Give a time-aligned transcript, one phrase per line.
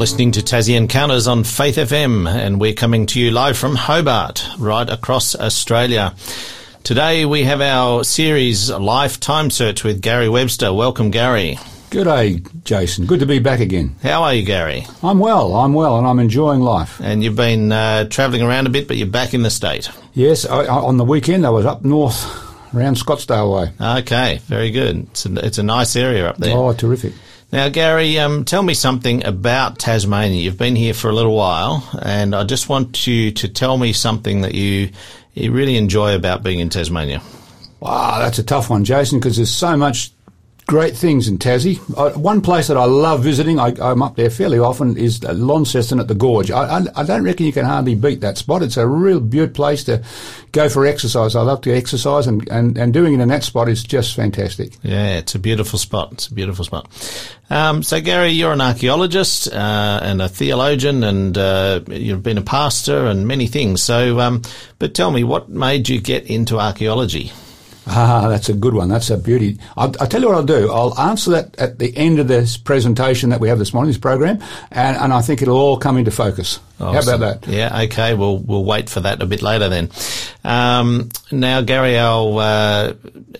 [0.00, 4.42] listening to Tassie Encounters on Faith FM, and we're coming to you live from Hobart,
[4.58, 6.14] right across Australia.
[6.82, 10.72] Today we have our series Lifetime Search with Gary Webster.
[10.72, 11.58] Welcome, Gary.
[11.90, 13.04] Good day, Jason.
[13.04, 13.94] Good to be back again.
[14.02, 14.86] How are you, Gary?
[15.02, 15.54] I'm well.
[15.54, 16.98] I'm well, and I'm enjoying life.
[17.02, 19.90] And you've been uh, travelling around a bit, but you're back in the state.
[20.14, 22.24] Yes, I, I, on the weekend I was up north
[22.74, 23.98] around Scottsdale way.
[23.98, 25.08] Okay, very good.
[25.10, 26.56] It's a, it's a nice area up there.
[26.56, 27.12] Oh, terrific.
[27.52, 30.40] Now, Gary, um, tell me something about Tasmania.
[30.40, 33.92] You've been here for a little while, and I just want you to tell me
[33.92, 34.90] something that you
[35.34, 37.20] you really enjoy about being in Tasmania.
[37.80, 40.12] Wow, that's a tough one, Jason, because there's so much
[40.70, 41.80] great things in Tassie.
[41.98, 45.98] Uh, one place that I love visiting, I, am up there fairly often, is Launceston
[45.98, 46.52] at the Gorge.
[46.52, 48.62] I, I, I, don't reckon you can hardly beat that spot.
[48.62, 50.00] It's a real beautiful place to
[50.52, 51.34] go for exercise.
[51.34, 54.74] I love to exercise, and, and, and doing it in that spot is just fantastic.
[54.84, 56.12] Yeah, it's a beautiful spot.
[56.12, 56.88] It's a beautiful spot.
[57.50, 62.42] Um, so, Gary, you're an archaeologist uh, and a theologian, and uh, you've been a
[62.42, 63.82] pastor and many things.
[63.82, 64.42] So, um,
[64.78, 67.32] but tell me, what made you get into archaeology?
[67.92, 68.88] Ah, that's a good one.
[68.88, 69.58] That's a beauty.
[69.76, 70.70] I'll, I'll, tell you what I'll do.
[70.70, 73.98] I'll answer that at the end of this presentation that we have this morning, this
[73.98, 76.60] program, and, and I think it'll all come into focus.
[76.80, 77.46] How about that?
[77.46, 78.14] Yeah, okay.
[78.14, 79.90] We'll we'll wait for that a bit later then.
[80.42, 82.92] Um, now, Gary, our uh,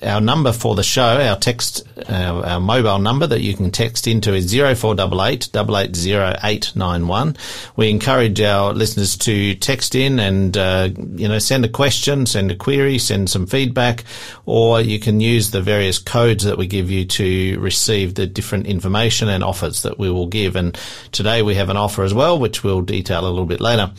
[0.02, 4.06] our number for the show, our text, our, our, mobile number that you can text
[4.06, 7.36] into is zero four double eight double eight zero eight nine one.
[7.76, 12.50] We encourage our listeners to text in and uh, you know send a question, send
[12.50, 14.04] a query, send some feedback,
[14.44, 18.66] or you can use the various codes that we give you to receive the different
[18.66, 20.54] information and offers that we will give.
[20.56, 20.78] And
[21.12, 23.92] today we have an offer as well, which we'll detail a little bit later.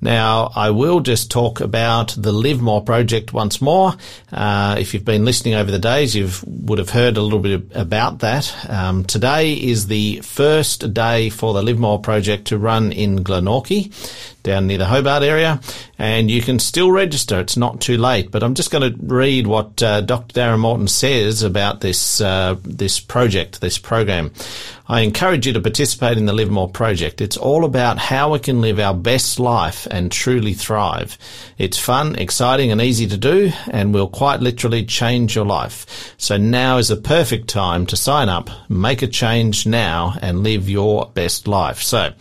[0.00, 3.94] Now, I will just talk about the Live More project once more.
[4.30, 7.72] Uh, if you've been listening over the days, you would have heard a little bit
[7.74, 8.54] about that.
[8.68, 13.92] Um, today is the first day for the Live More project to run in Glenorchy
[14.46, 15.60] down near the Hobart area,
[15.98, 17.40] and you can still register.
[17.40, 18.30] It's not too late.
[18.30, 20.40] But I'm just going to read what uh, Dr.
[20.40, 24.32] Darren Morton says about this uh, this project, this program.
[24.88, 27.20] I encourage you to participate in the Live More project.
[27.20, 31.18] It's all about how we can live our best life and truly thrive.
[31.58, 36.14] It's fun, exciting, and easy to do, and will quite literally change your life.
[36.18, 40.68] So now is the perfect time to sign up, make a change now, and live
[40.68, 41.82] your best life.
[41.82, 42.12] So,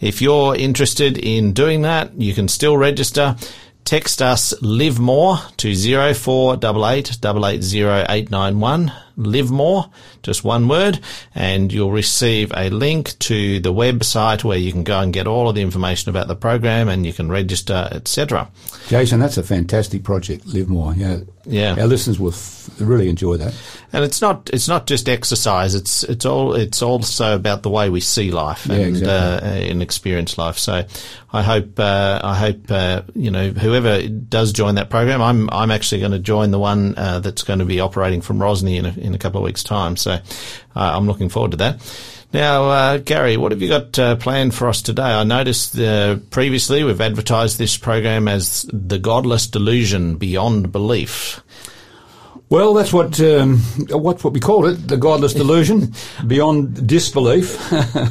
[0.00, 3.36] if you're interested in doing that, you can still register.
[3.84, 9.84] Text us live more to 0488 880891 live more,
[10.22, 11.00] just one word,
[11.34, 15.48] and you'll receive a link to the website where you can go and get all
[15.48, 18.48] of the information about the program and you can register, etc.
[18.88, 20.94] Jason, that's a fantastic project, Live More.
[20.94, 21.76] Yeah, yeah.
[21.78, 23.54] Our listeners will f- really enjoy that.
[23.92, 25.74] And it's not it's not just exercise.
[25.74, 29.48] It's it's all it's also about the way we see life yeah, and exactly.
[29.48, 30.58] uh, and experience life.
[30.58, 30.84] So
[31.32, 35.22] I hope uh, I hope uh, you know whoever does join that program.
[35.22, 38.38] I'm I'm actually going to join the one uh, that's going to be operating from
[38.38, 39.96] Rosny in a, in a couple of weeks' time.
[39.96, 40.20] So uh,
[40.74, 41.80] I'm looking forward to that.
[42.32, 45.02] Now, uh, Gary, what have you got uh, planned for us today?
[45.02, 51.42] I noticed uh, previously we've advertised this program as the Godless Delusion Beyond Belief.
[52.50, 53.58] Well, that's what um,
[53.90, 55.94] what what we called it, the godless delusion,
[56.26, 57.56] beyond disbelief.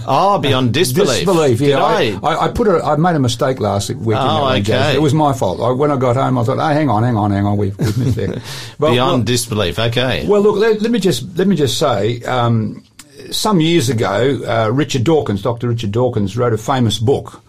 [0.08, 1.26] oh, beyond disbelief.
[1.26, 1.60] disbelief.
[1.60, 4.18] Yeah, I, I, I, put a, I made a mistake last week.
[4.18, 4.96] Oh, okay.
[4.96, 5.60] It was my fault.
[5.60, 7.78] I, when I got home, I thought, oh, hang on, hang on, hang on, we've,
[7.78, 8.28] we've missed there.
[8.80, 9.78] beyond well, disbelief.
[9.78, 10.26] Okay.
[10.26, 12.22] Well, look, let, let, me just let me just say.
[12.24, 12.86] Um,
[13.32, 15.68] some years ago, uh, Richard Dawkins, Dr.
[15.68, 17.44] Richard Dawkins, wrote a famous book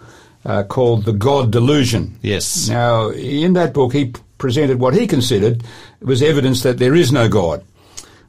[0.45, 2.19] uh, called The God Delusion.
[2.21, 2.69] Yes.
[2.69, 5.63] Now, in that book, he presented what he considered
[6.01, 7.65] was evidence that there is no God.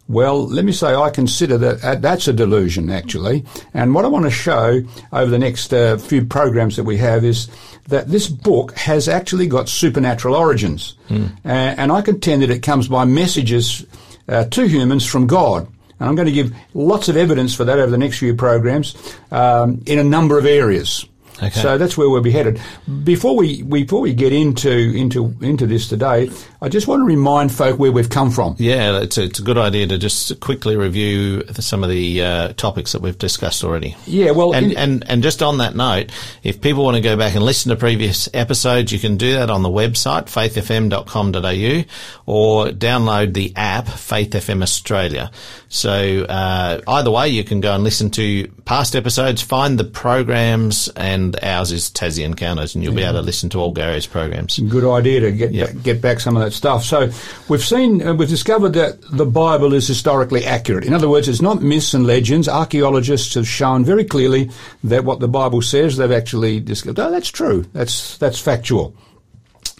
[0.07, 3.45] Well, let me say I consider that uh, that's a delusion, actually.
[3.73, 4.81] And what I want to show
[5.13, 7.47] over the next uh, few programs that we have is
[7.87, 10.95] that this book has actually got supernatural origins.
[11.07, 11.31] Mm.
[11.45, 13.85] Uh, and I contend that it comes by messages
[14.27, 15.67] uh, to humans from God.
[15.99, 18.95] And I'm going to give lots of evidence for that over the next few programs
[19.31, 21.05] um, in a number of areas.
[21.41, 21.59] Okay.
[21.59, 22.61] So that's where we'll be headed.
[23.03, 26.29] Before we before we get into into into this today,
[26.61, 28.55] I just want to remind folk where we've come from.
[28.59, 32.53] Yeah, it's a, it's a good idea to just quickly review some of the uh,
[32.53, 33.95] topics that we've discussed already.
[34.05, 36.11] Yeah, well, and, and and just on that note,
[36.43, 39.49] if people want to go back and listen to previous episodes, you can do that
[39.49, 41.83] on the website faithfm.com.au
[42.25, 45.31] or download the app Faith FM Australia.
[45.69, 50.89] So uh, either way, you can go and listen to past episodes, find the programs
[50.89, 54.05] and and ours is Tassie Encounters, and you'll be able to listen to all Gary's
[54.05, 54.59] programs.
[54.59, 55.67] Good idea to get Yep.
[55.73, 56.83] back, get back some of that stuff.
[56.83, 57.09] So
[57.47, 60.85] we've seen, uh, we've discovered that the Bible is historically accurate.
[60.85, 62.47] In other words, it's not myths and legends.
[62.47, 64.49] Archaeologists have shown very clearly
[64.83, 66.99] that what the Bible says, they've actually discovered.
[66.99, 67.65] Oh, that's true.
[67.73, 68.95] That's that's factual.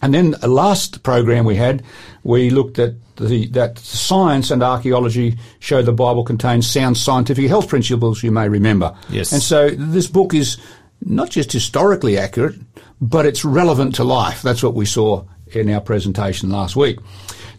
[0.04, 1.84] And then the last program we had,
[2.24, 7.68] we looked at the, that science and archaeology show the Bible contains sound scientific health
[7.68, 8.96] principles, you may remember.
[9.10, 9.32] Yes.
[9.32, 10.58] And so this book is
[11.02, 12.56] not just historically accurate,
[13.00, 14.42] but it's relevant to life.
[14.42, 17.00] That's what we saw in our presentation last week.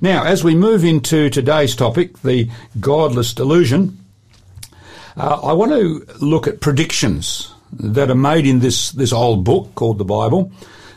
[0.01, 2.51] Now, as we move into today's topic, the
[2.81, 3.99] godless delusion,
[5.17, 9.75] uh, I want to look at predictions that are made in this, this old book
[9.75, 10.51] called the Bible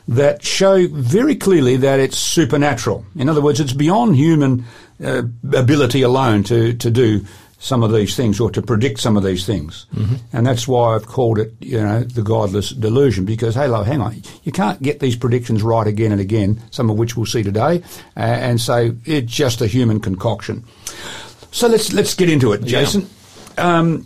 [0.07, 3.05] that show very clearly that it's supernatural.
[3.15, 4.65] In other words, it's beyond human
[5.03, 7.25] uh, ability alone to, to do
[7.65, 9.87] some of these things or to predict some of these things.
[10.31, 14.01] And that's why I've called it, you know, the godless delusion because, hey, lo, hang
[14.01, 17.41] on, you can't get these predictions right again and again, some of which we'll see
[17.41, 17.81] today,
[18.15, 20.63] uh, and say it's just a human concoction.
[21.51, 22.81] So let's, let's get into it, Yeah.
[22.81, 23.09] Jason.
[23.57, 24.05] Um,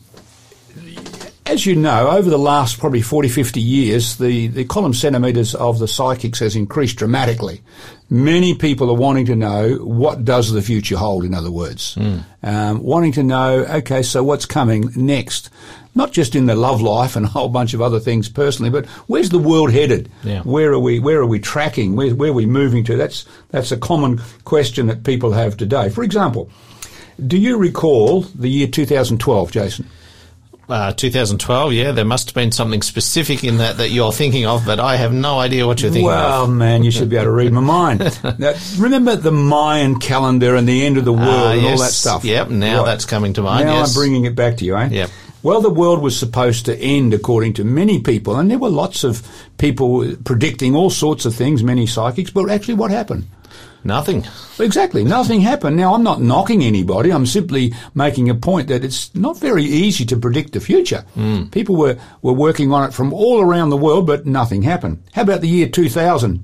[1.49, 5.79] as you know, over the last probably 40, 50 years, the, the column centimetres of
[5.79, 7.61] the psychics has increased dramatically.
[8.07, 11.97] Many people are wanting to know what does the future hold, in other words.
[12.43, 15.49] Um, wanting to know, okay, so what's coming next?
[15.95, 18.85] Not just in the love life and a whole bunch of other things personally, but
[19.07, 20.07] where's the world headed?
[20.23, 20.43] Yeah.
[20.43, 21.95] Where are we, where are we tracking?
[21.95, 22.95] Where, where are we moving to?
[22.95, 25.89] That's, that's a common question that people have today.
[25.89, 26.51] For example,
[27.25, 29.89] do you recall the year 2012, Jason?
[30.69, 34.63] Uh, 2012, yeah, there must have been something specific in that that you're thinking of,
[34.67, 36.51] but I have no idea what you're thinking Well, of.
[36.51, 38.01] man, you should be able to read my mind.
[38.37, 41.91] Now, remember the Mayan calendar and the end of the world Ah, and all that
[41.91, 42.23] stuff?
[42.23, 42.85] Yep, now Right.
[42.85, 43.65] that's coming to mind.
[43.65, 43.95] Now yes.
[43.95, 44.89] I'm bringing it back to you, eh?
[44.91, 45.09] Yep.
[45.41, 49.03] Well, the world was supposed to end according to many people, and there were lots
[49.03, 49.27] of
[49.57, 53.25] people predicting all sorts of things, many psychics, but actually what happened?
[53.83, 54.25] Nothing.
[54.59, 55.03] Exactly.
[55.03, 55.77] Nothing happened.
[55.77, 57.11] Now, I'm not knocking anybody.
[57.11, 61.05] I'm simply making a point that it's not very easy to predict the future.
[61.13, 61.45] Hmm.
[61.45, 65.03] People were, were working on it from all around the world, but nothing happened.
[65.13, 66.43] How about the year 2000?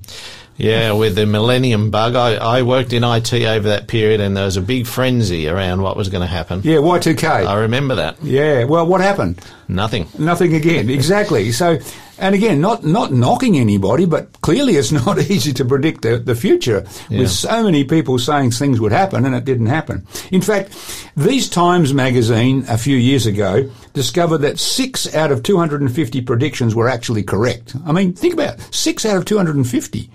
[0.58, 4.44] Yeah, with the millennium bug, I, I worked in IT over that period, and there
[4.46, 6.62] was a big frenzy around what was going to happen.
[6.64, 7.46] Yeah, Y2K.
[7.46, 8.22] I remember that.
[8.22, 9.40] Yeah, well, what happened?
[9.68, 10.08] Nothing.
[10.18, 10.88] Nothing again.
[10.90, 11.52] Exactly.
[11.56, 11.78] So,
[12.18, 16.34] and again, not not knocking anybody, but clearly it's not easy to predict the, the
[16.34, 17.18] future Yeah.
[17.20, 20.06] with so many people saying things would happen and it didn't happen.
[20.30, 20.72] In fact,
[21.16, 26.88] These Times magazine a few years ago discovered that six out of 250 predictions were
[26.88, 27.74] actually correct.
[27.86, 28.74] I mean, think about it.
[28.74, 30.10] Six out of 250.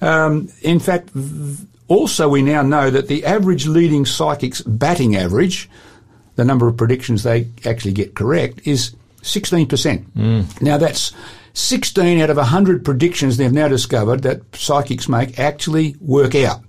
[0.00, 1.58] Um, in fact, th-
[1.88, 5.68] also we now know that the average leading psychic's batting average,
[6.34, 10.04] the number of predictions they actually get correct, is 16%.
[10.62, 11.12] Now that's
[11.54, 16.60] 16 out of 100 predictions they've now discovered that psychics make actually work out.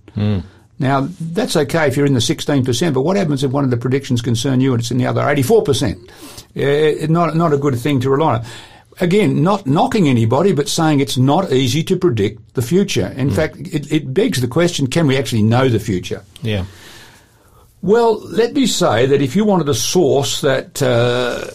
[0.79, 3.77] Now, that's okay if you're in the 16%, but what happens if one of the
[3.77, 6.09] predictions concern you and it's in the other 84%?
[6.55, 8.45] Uh, not, not a good thing to rely on.
[8.99, 13.07] Again, not knocking anybody, but saying it's not easy to predict the future.
[13.15, 16.23] In fact, it, it begs the question, can we actually know the future?
[16.41, 16.65] Yeah.
[17.83, 21.45] Well, let me say that if you wanted a source that uh,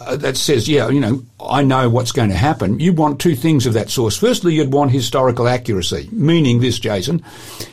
[0.00, 3.34] uh, that says, yeah, you know, I know what's going to happen, you want two
[3.34, 4.16] things of that source.
[4.16, 7.22] Firstly, you'd want historical accuracy, meaning this, Jason.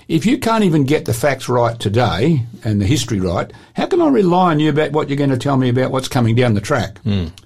[0.08, 4.02] If you can't even get the facts right today and the history right, how can
[4.02, 6.54] I rely on you about what you're going to tell me about what's coming down
[6.56, 6.98] the track?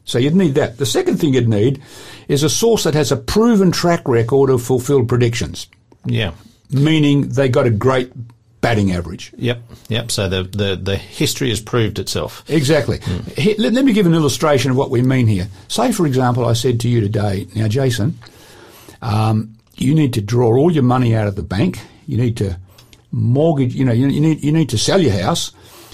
[0.06, 0.78] So you'd need that.
[0.78, 1.82] The second thing you'd need
[2.30, 5.68] is a source that has a proven track record of fulfilled predictions,
[6.06, 6.32] Yeah.
[6.72, 8.12] meaning they got a great
[8.62, 9.32] batting average.
[9.38, 9.62] Yep.
[9.90, 10.12] Yep.
[10.12, 12.44] So the, the, the history has proved itself.
[12.50, 13.00] Exactly.
[13.38, 15.48] Here, let, let me give an illustration of what we mean here.
[15.68, 18.18] Say, for example, I said to you today, now, Jason,
[19.02, 21.80] um, you need to draw all your money out of the bank.
[22.06, 22.58] You need to
[23.12, 23.74] mortgage.
[23.74, 25.52] You know, you, you need you need to sell your house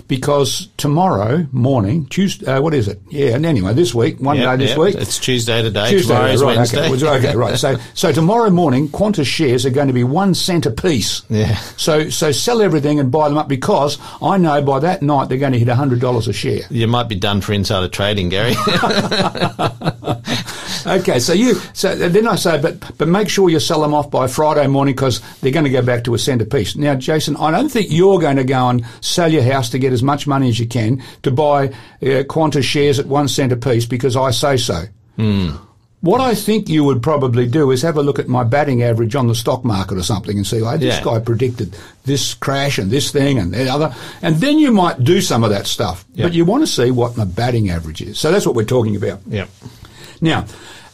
[0.07, 2.45] because tomorrow morning, Tuesday.
[2.45, 3.01] Uh, what is it?
[3.09, 3.35] Yeah.
[3.35, 4.79] And anyway, this week, one Yep, day this yep.
[4.79, 4.95] week.
[4.95, 5.89] It's Tuesday today.
[5.89, 6.89] Tuesday, Tomorrow's right, Wednesday.
[6.89, 7.57] Okay, okay, right.
[7.57, 11.23] So, so tomorrow morning, Qantas shares are going to be one cent a piece.
[11.29, 11.55] Yeah.
[11.77, 15.37] So, so sell everything and buy them up because I know by that night they're
[15.37, 16.61] going to hit hundred dollars a share.
[16.69, 18.53] You might be done for insider trading, Gary.
[20.85, 24.11] Okay, so you so then I say, but but make sure you sell them off
[24.11, 26.75] by Friday morning because they're going to go back to a cent a piece.
[26.75, 29.93] Now, Jason, I don't think you're going to go and sell your house to get
[29.93, 33.57] as much money as you can to buy uh, Qantas shares at one cent a
[33.57, 34.83] piece because I say so.
[36.01, 39.15] What I think you would probably do is have a look at my batting average
[39.15, 41.03] on the stock market or something and see, oh, this Yeah.
[41.03, 43.91] guy predicted this crash and this thing and the other.
[44.21, 46.05] And then you might do some of that stuff.
[46.13, 46.25] Yeah.
[46.27, 48.19] But you want to see what my batting average is.
[48.19, 49.21] So that's what we're talking about.
[49.27, 49.49] yep.
[50.21, 50.45] Now,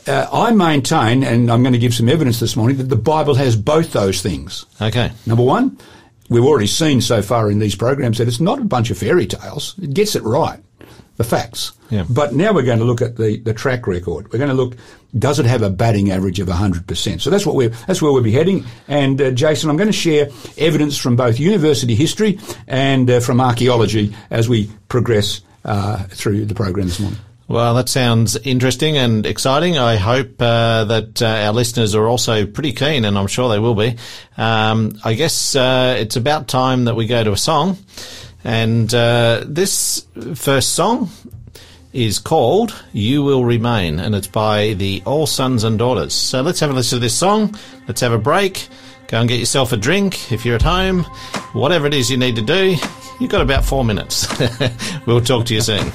[0.08, 3.36] uh, I maintain, and I'm going to give some evidence this morning, that the Bible
[3.36, 4.66] has both those things.
[4.82, 5.12] Okay.
[5.25, 5.78] Number one,
[6.30, 9.28] we've already seen so far in these programs that it's not a bunch of fairy
[9.28, 9.75] tales.
[9.82, 10.60] It gets it right,
[11.18, 11.74] the facts.
[11.92, 12.06] Yeah.
[12.10, 14.32] But now we're going to look at the, the track record.
[14.32, 14.75] We're going to look,
[15.18, 17.22] does it have a batting average of 100%?
[17.22, 18.66] So that's what we're, that's where we'll be heading.
[18.88, 23.42] And uh, Jason, I'm going to share evidence from both university history and uh, from
[23.42, 27.20] archaeology as we progress uh, through the program this morning.
[27.51, 29.77] Well, that sounds interesting and exciting.
[29.77, 33.60] I hope uh, that uh, our listeners are also pretty keen, and I'm sure they
[33.60, 33.98] will be.
[34.38, 37.77] Um, I guess uh, it's about time that we go to a song.
[38.46, 41.10] And uh, this first song
[41.91, 46.13] is called You Will Remain, and it's by the All Sons and Daughters.
[46.13, 47.53] So let's have a listen to this song.
[47.86, 48.70] Let's have a break.
[49.08, 51.03] Go and get yourself a drink if you're at home.
[51.51, 52.77] Whatever it is you need to do,
[53.20, 54.25] you've got about four minutes.
[55.05, 55.91] we'll talk to you soon.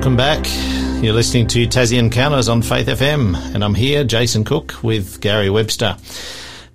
[0.00, 0.46] Welcome back.
[1.04, 5.50] You're listening to Tassie Encounters on Faith FM, and I'm here, Jason Cook, with Gary
[5.50, 5.98] Webster.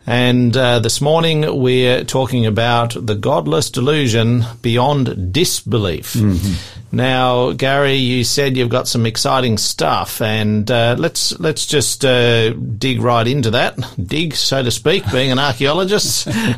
[0.05, 6.13] And uh, this morning we're talking about the godless delusion beyond disbelief.
[6.13, 6.74] Mm-hmm.
[6.91, 12.51] Now, Gary, you said you've got some exciting stuff, and uh, let's let's just uh,
[12.53, 13.77] dig right into that.
[14.01, 16.27] Dig, so to speak, being an archaeologist.
[16.27, 16.55] Right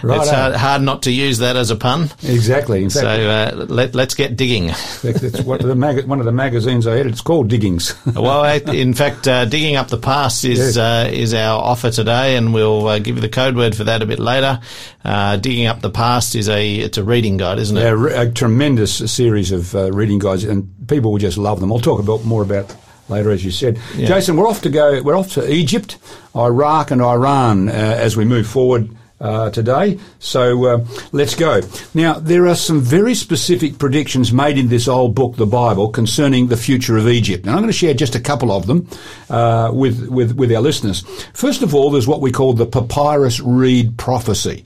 [0.04, 2.10] it's hard, hard not to use that as a pun.
[2.22, 2.82] Exactly.
[2.82, 4.68] Fact, So uh, let, let's get digging.
[5.02, 7.12] that's what the mag- one of the magazines I edit.
[7.12, 7.94] It's called Diggings.
[8.20, 10.76] Well, in fact, uh, digging up the past is Yes.
[10.76, 14.02] uh, is our offer today, and we'll uh, give you the code word for that
[14.02, 14.60] a bit later.
[15.04, 17.90] Uh, digging up the past is a it's a reading guide, isn't it?
[17.90, 21.72] re- a tremendous series of uh, reading guides, and people will just love them.
[21.72, 22.74] I'll talk about more about
[23.08, 23.78] later, as you said.
[23.96, 25.00] Jason, we're off to go.
[25.02, 25.96] We're off to Egypt,
[26.36, 28.90] Iraq, and Iran uh, as we move forward.
[29.22, 31.60] Uh, today, so uh, let's go.
[31.92, 36.46] Now, there are some very specific predictions made in this old book, the Bible, concerning
[36.46, 38.88] the future of Egypt, and I'm going to share just a couple of them
[39.28, 41.02] uh, with, with with our listeners.
[41.34, 44.64] First of all, there's what we call the papyrus reed prophecy.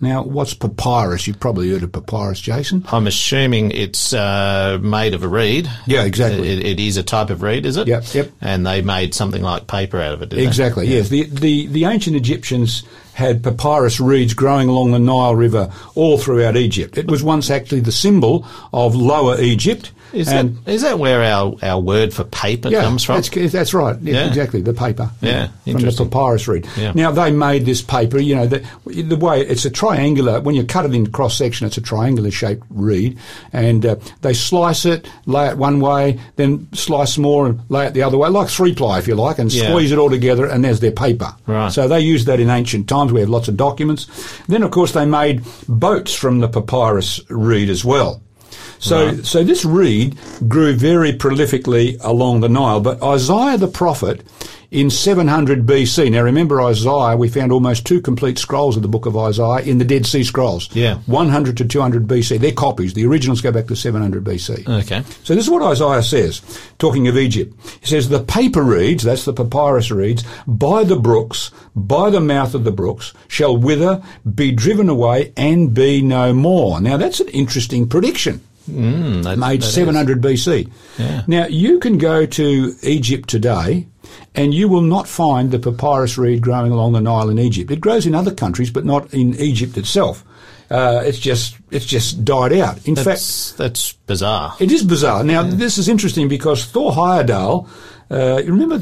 [0.00, 1.26] Now, what's papyrus?
[1.26, 2.84] You've probably heard of papyrus, Jason.
[2.92, 5.70] I'm assuming it's uh, made of a reed.
[5.86, 6.48] Yeah, exactly.
[6.48, 7.86] It, it is a type of reed, is it?
[7.86, 8.30] Yep, yep.
[8.40, 10.34] And they made something like paper out of it.
[10.34, 10.88] Exactly.
[10.88, 11.08] Yes.
[11.08, 12.82] The, the the ancient Egyptians
[13.14, 16.98] had papyrus reeds growing along the Nile River all throughout Egypt.
[16.98, 19.92] It was once actually the symbol of Lower Egypt.
[20.14, 23.16] Is and that is that where our, our word for paper yeah, comes from?
[23.16, 23.96] That's, that's right.
[24.00, 24.28] Yeah, Yeah.
[24.28, 24.62] exactly.
[24.62, 25.10] The paper.
[25.20, 26.66] Yeah, from the papyrus reed.
[26.76, 26.92] Yeah.
[26.94, 28.18] Now they made this paper.
[28.18, 30.40] You know, the, the way it's a triangular.
[30.40, 33.18] When you cut it in cross section, it's a triangular shaped reed,
[33.52, 37.94] and uh, they slice it, lay it one way, then slice more and lay it
[37.94, 40.64] the other way, like three ply, if you like, and squeeze it all together, and
[40.64, 41.34] there's their paper.
[41.46, 41.72] Right.
[41.72, 43.12] So they used that in ancient times.
[43.12, 44.06] We have lots of documents.
[44.46, 48.20] Then, of course, they made boats from the papyrus reed as well.
[48.78, 52.80] So, so this reed grew very prolifically along the Nile.
[52.80, 54.22] But Isaiah the prophet
[54.74, 56.10] in 700 BC.
[56.10, 57.16] Now, remember Isaiah?
[57.16, 60.24] We found almost two complete scrolls of the book of Isaiah in the Dead Sea
[60.24, 60.68] Scrolls.
[60.74, 60.96] Yeah.
[61.06, 62.40] 100 to 200 BC.
[62.40, 62.92] They're copies.
[62.92, 64.68] The originals go back to 700 BC.
[64.82, 65.04] Okay.
[65.22, 66.42] So this is what Isaiah says,
[66.78, 67.54] talking of Egypt.
[67.80, 72.54] He says, the paper reeds, that's the papyrus reeds, by the brooks, by the mouth
[72.54, 74.02] of the brooks, shall wither,
[74.34, 76.80] be driven away, and be no more.
[76.80, 78.42] Now that's an interesting prediction.
[78.70, 79.74] Mm, that- Made that is.
[79.74, 80.68] 700 BC.
[80.98, 81.22] Yeah.
[81.26, 83.86] Now you can go to Egypt today
[84.34, 87.70] and you will not find the papyrus reed growing along the Nile in Egypt.
[87.70, 90.24] It grows in other countries, but not in Egypt itself.
[90.70, 92.78] Uh, it's just it's just died out.
[92.86, 94.54] In fact, That's, that's bizarre.
[94.60, 95.22] it is bizarre.
[95.22, 97.68] Now, this is interesting because Thor Heyerdahl,
[98.10, 98.80] uh, you remember,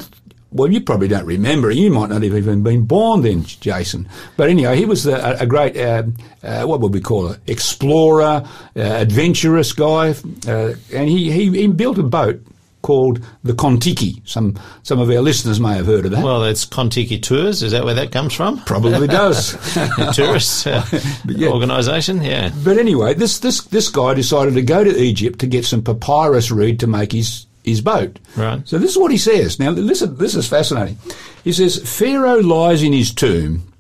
[0.53, 1.71] well, you probably don't remember.
[1.71, 4.09] You might not have even been born then, Jason.
[4.37, 6.05] But anyway, he was a, a great, uh,
[6.43, 10.15] uh, what would we call it, explorer, uh, adventurous guy.
[10.47, 12.43] Uh, and he, he, he built a boat
[12.83, 14.23] called the Kon-Tiki.
[14.25, 16.23] Some, some of our listeners may have heard of that.
[16.23, 17.63] Well, it's Contiki Tours.
[17.63, 18.59] Is that where that comes from?
[18.65, 19.53] Probably does.
[20.15, 20.85] Tourist uh,
[21.27, 21.49] yeah.
[21.49, 22.23] organisation.
[22.23, 22.51] Yeah.
[22.63, 26.51] But anyway, this, this, this guy decided to go to Egypt to get some papyrus
[26.51, 28.19] reed to make his, his boat.
[28.37, 28.67] Right.
[28.67, 29.59] So this is what he says.
[29.59, 30.99] Now, listen, this is fascinating.
[31.45, 33.73] He says, Pharaoh lies in his tomb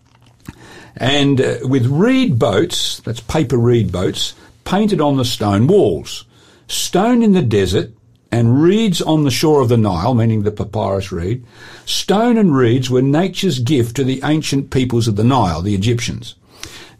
[0.96, 6.24] and uh, with reed boats, that's paper reed boats, painted on the stone walls,
[6.68, 7.90] stone in the desert,
[8.30, 11.44] and reeds on the shore of the Nile, meaning the papyrus reed.
[11.84, 16.34] Stone and reeds were nature's gift to the ancient peoples of the Nile, the Egyptians.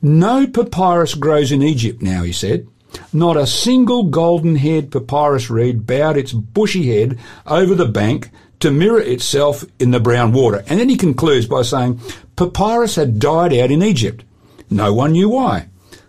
[0.03, 2.67] No papyrus grows in Egypt now, he said.
[3.13, 8.71] Not a single golden haired papyrus reed bowed its bushy head over the bank to
[8.71, 10.63] mirror itself in the brown water.
[10.69, 12.01] And then he concludes by saying,
[12.37, 14.25] Papyrus had died out in Egypt.
[14.71, 15.69] No one knew why.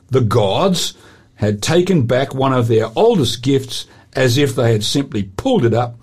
[0.09, 0.93] The gods
[1.35, 5.73] had taken back one of their oldest gifts as if they had simply pulled it
[5.73, 5.97] up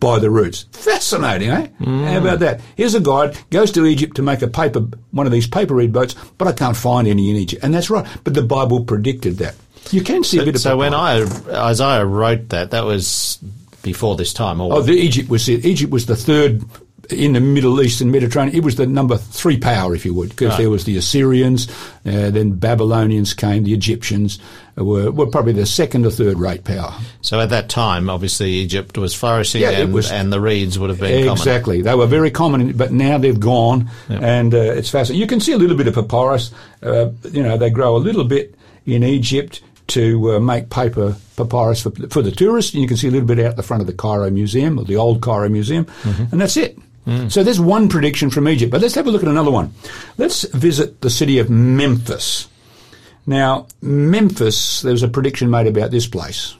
[0.00, 0.66] by the roots.
[0.70, 1.68] Fascinating, eh?
[1.84, 2.60] How about that?
[2.76, 5.92] Here's a guy goes to Egypt to make a paper, one of these paper reed
[5.92, 8.06] boats, but I can't find any in Egypt, and that's right.
[8.22, 9.56] But the Bible predicted that.
[9.90, 10.60] You can see a bit of.
[10.60, 10.94] So when.
[10.94, 13.38] I Isaiah wrote that, that was
[13.82, 14.60] before this time.
[14.60, 15.64] Or oh, the Egypt was it.
[15.64, 16.62] Egypt was the third
[17.10, 18.54] in the Middle East and Mediterranean.
[18.54, 20.58] It was the number three power, if you would, because Right.
[20.58, 21.66] there was the Assyrians,
[22.04, 24.38] uh, then Babylonians came, the Egyptians
[24.76, 26.92] were, were probably the second or third rate power.
[27.22, 30.90] so at that time, obviously Egypt was flourishing, Yeah, and, was- and the reeds would
[30.90, 31.32] have been common.
[31.38, 31.80] Exactly.
[31.80, 35.20] They were very common, but now they've gone, and uh, it's fascinating.
[35.22, 36.50] You can see a little bit of papyrus.
[36.82, 41.82] Uh, you know, they grow a little bit in Egypt to uh, make paper papyrus
[41.82, 43.86] for, for the tourists, and you can see a little bit out the front of
[43.86, 45.86] the Cairo Museum, or the old Cairo Museum,
[46.32, 46.78] and that's it.
[47.30, 49.72] So there's one prediction from Egypt, but let's have a look at another one.
[50.18, 52.48] Let's visit the city of Memphis.
[53.26, 56.54] Now, Memphis, there was a prediction made about this place.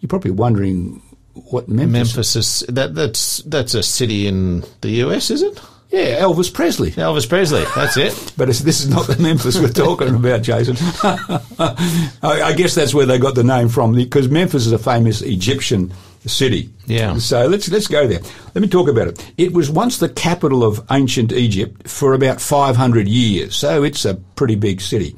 [0.00, 1.00] You're probably wondering
[1.34, 1.92] what Memphis?
[1.92, 5.60] Memphis is that that's that's a city in the US, is it?
[5.92, 6.90] Yeah, Elvis Presley.
[6.92, 7.64] Elvis Presley.
[7.76, 8.32] That's it.
[8.38, 10.74] But it's, this is not the Memphis we're talking about, Jason.
[11.02, 15.20] I, I guess that's where they got the name from because Memphis is a famous
[15.20, 15.92] Egyptian
[16.24, 16.70] city.
[16.86, 17.18] Yeah.
[17.18, 18.20] So let's let's go there.
[18.54, 19.32] Let me talk about it.
[19.36, 24.14] It was once the capital of ancient Egypt for about 500 years, so it's a
[24.14, 25.14] pretty big city.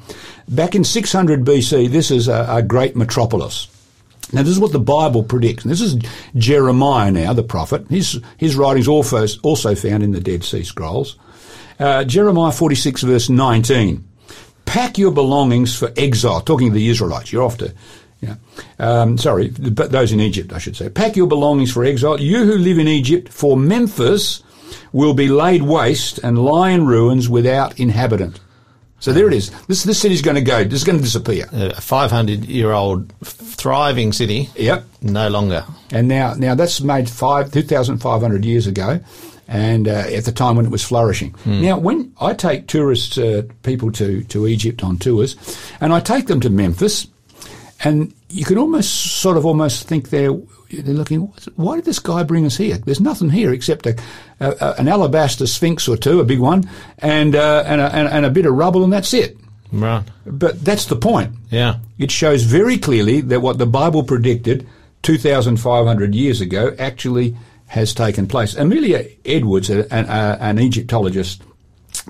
[0.49, 3.67] Back in 600 BC, this is a, a great metropolis.
[4.33, 5.63] Now, this is what the Bible predicts.
[5.63, 5.95] This is
[6.35, 7.87] Jeremiah now, the prophet.
[7.89, 11.17] His, his writings also, also found in the Dead Sea Scrolls.
[11.79, 14.03] Uh, Jeremiah 46 verse 19.
[14.65, 16.41] Pack your belongings for exile.
[16.41, 17.31] Talking to the Israelites.
[17.31, 17.73] You're off to,
[18.79, 20.89] um, sorry, but those in Egypt, I should say.
[20.89, 22.19] Pack your belongings for exile.
[22.19, 24.43] You who live in Egypt, for Memphis
[24.91, 28.39] will be laid waste and lie in ruins without inhabitant.
[28.99, 29.51] So there it is.
[29.67, 30.63] This this city's going to go.
[30.63, 31.47] This is going to disappear.
[31.51, 34.49] A 500 year old thriving city.
[34.55, 34.85] Yep.
[35.01, 35.65] No longer.
[35.91, 38.99] And now now that's made five two thousand five hundred years ago,
[39.47, 41.35] and uh, at the time when it was flourishing.
[41.45, 45.35] Now when I take tourists, uh, people to to Egypt on tours,
[45.81, 47.07] and I take them to Memphis,
[47.83, 50.33] and you can almost sort of almost think they're
[50.71, 51.19] they're looking.
[51.55, 52.77] Why did this guy bring us here?
[52.77, 53.95] There's nothing here except a,
[54.39, 58.07] a, a an alabaster sphinx or two, a big one, and uh, and, a, and,
[58.07, 59.37] and a bit of rubble, and that's it.
[59.71, 60.03] Right.
[60.25, 61.33] But that's the point.
[61.49, 61.79] Yeah.
[61.97, 64.67] It shows very clearly that what the Bible predicted
[65.03, 67.35] 2,500 years ago actually
[67.67, 68.55] has taken place.
[68.55, 71.41] Amelia Edwards, a- an, a- an Egyptologist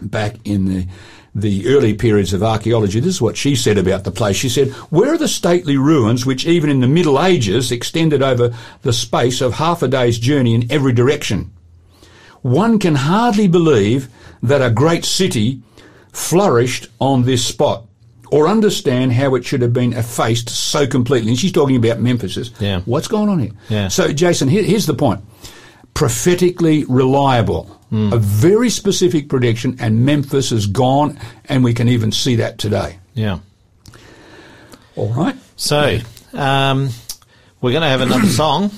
[0.01, 0.87] back in the
[1.35, 4.37] the early periods of archaeology, this is what she said about the place.
[4.37, 8.55] She said, Where are the stately ruins which even in the Middle Ages extended over
[8.83, 11.51] the space of half a day's journey in every direction?
[12.41, 14.07] One can hardly believe
[14.41, 15.61] that a great city
[16.13, 17.85] flourished on this spot
[18.31, 21.29] or understand how it should have been effaced so completely.
[21.29, 22.51] And she's talking about Memphis.
[22.59, 22.81] Yeah.
[22.85, 23.51] What's going on here?
[23.69, 23.87] Yeah.
[23.89, 25.21] So, Jason, here, here's the point.
[25.93, 27.79] Prophetically reliable.
[27.95, 32.99] A very specific prediction, and Memphis is gone, and we can even see that today.
[33.13, 33.39] Yeah.
[34.95, 35.35] All right?
[35.55, 35.99] So,
[36.33, 36.89] um,
[37.61, 38.71] we're going to have another song.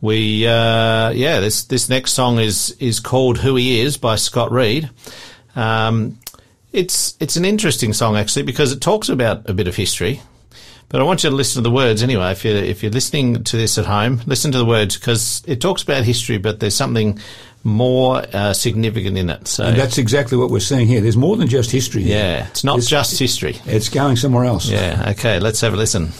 [0.00, 4.52] We, uh, yeah, this, this next song is, is called Who He Is by Scott
[4.52, 4.88] Reed.
[5.56, 6.18] Um,
[6.72, 10.20] it's, it's an interesting song actually because it talks about a bit of history.
[10.88, 12.30] But I want you to listen to the words anyway.
[12.30, 15.60] If you're, if you're listening to this at home, listen to the words because it
[15.60, 17.18] talks about history, but there's something
[17.64, 19.48] more uh, significant in it.
[19.48, 21.00] So, And that's exactly what we're seeing here.
[21.00, 22.16] There's more than just history here.
[22.18, 23.60] yeah, it's not It's- just history.
[23.66, 24.68] It's going somewhere else.
[24.68, 26.12] Yeah, okay, let's have a listen.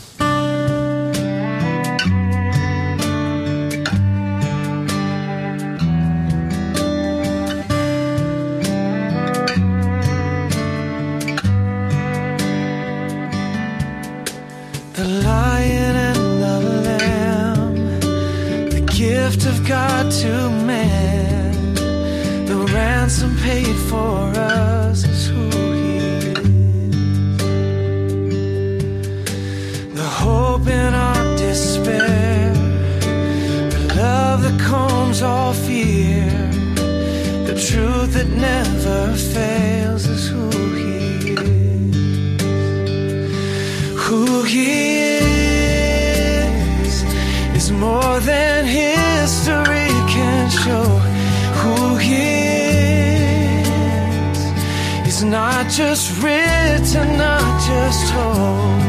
[55.70, 58.80] Just written, not just told.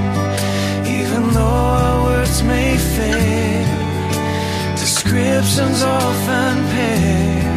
[0.87, 3.67] Even though our words may fail,
[4.77, 7.49] descriptions often pale.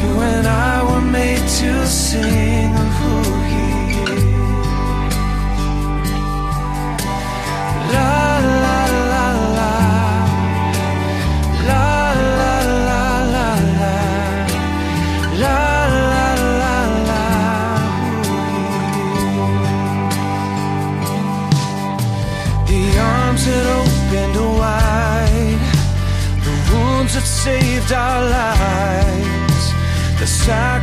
[0.00, 2.49] You and I were made to sing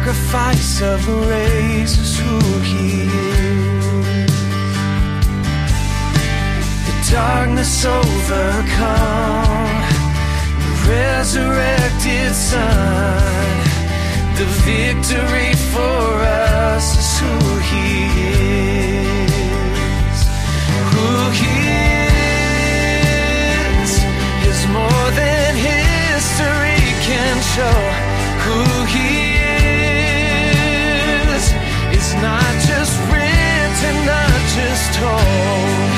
[0.08, 1.18] sacrifice of the
[1.92, 4.32] is who he is
[6.88, 8.22] the darkness overcome,
[10.64, 13.58] the resurrected Son,
[14.38, 17.36] the victory for us is who
[17.70, 17.88] He
[18.88, 20.20] is.
[20.92, 21.58] Who He
[23.84, 23.92] is
[24.48, 27.80] is more than history can show.
[28.46, 29.27] Who He
[32.22, 35.97] not just written, not just told.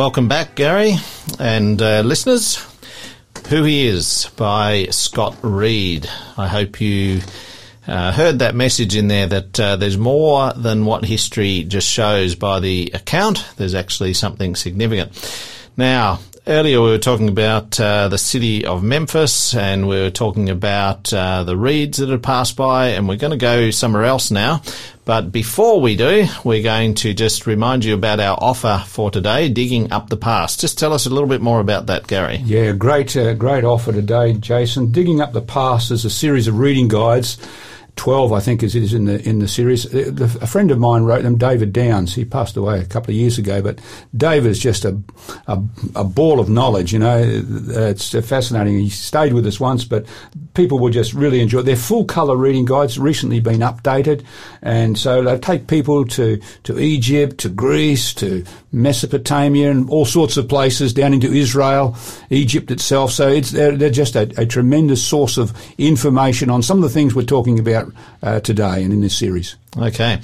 [0.00, 0.94] Welcome back, Gary,
[1.38, 2.66] and uh, listeners.
[3.50, 6.08] Who He Is by Scott Reed.
[6.38, 7.20] I hope you
[7.86, 12.34] uh, heard that message in there that uh, there's more than what history just shows
[12.34, 13.46] by the account.
[13.58, 15.12] There's actually something significant.
[15.76, 20.48] Now, earlier we were talking about uh, the city of Memphis and we were talking
[20.48, 24.30] about uh, the reeds that had passed by, and we're going to go somewhere else
[24.30, 24.62] now.
[25.10, 29.48] But before we do, we're going to just remind you about our offer for today,
[29.48, 30.60] Digging Up the Past.
[30.60, 32.36] Just tell us a little bit more about that, Gary.
[32.44, 34.92] Yeah, great, uh, great offer today, Jason.
[34.92, 37.38] Digging up the past is a series of reading guides.
[38.00, 39.84] Twelve, I think, is is in the in the series.
[39.84, 41.36] A friend of mine wrote them.
[41.36, 42.06] David Down.
[42.06, 43.78] He passed away a couple of years ago, but
[44.16, 44.98] David is just a
[45.46, 45.62] a,
[45.94, 46.94] a ball of knowledge.
[46.94, 48.78] You know, it's fascinating.
[48.78, 50.06] He stayed with us once, but
[50.54, 51.58] people will just really enjoy.
[51.58, 51.64] it.
[51.64, 54.24] They're full color reading guides, recently been updated,
[54.62, 60.38] and so they take people to to Egypt, to Greece, to Mesopotamia, and all sorts
[60.38, 61.94] of places down into Israel,
[62.30, 63.12] Egypt itself.
[63.12, 66.88] So it's they're, they're just a, a tremendous source of information on some of the
[66.88, 67.89] things we're talking about
[68.22, 69.56] uh, today and in this series.
[69.76, 70.20] Okay.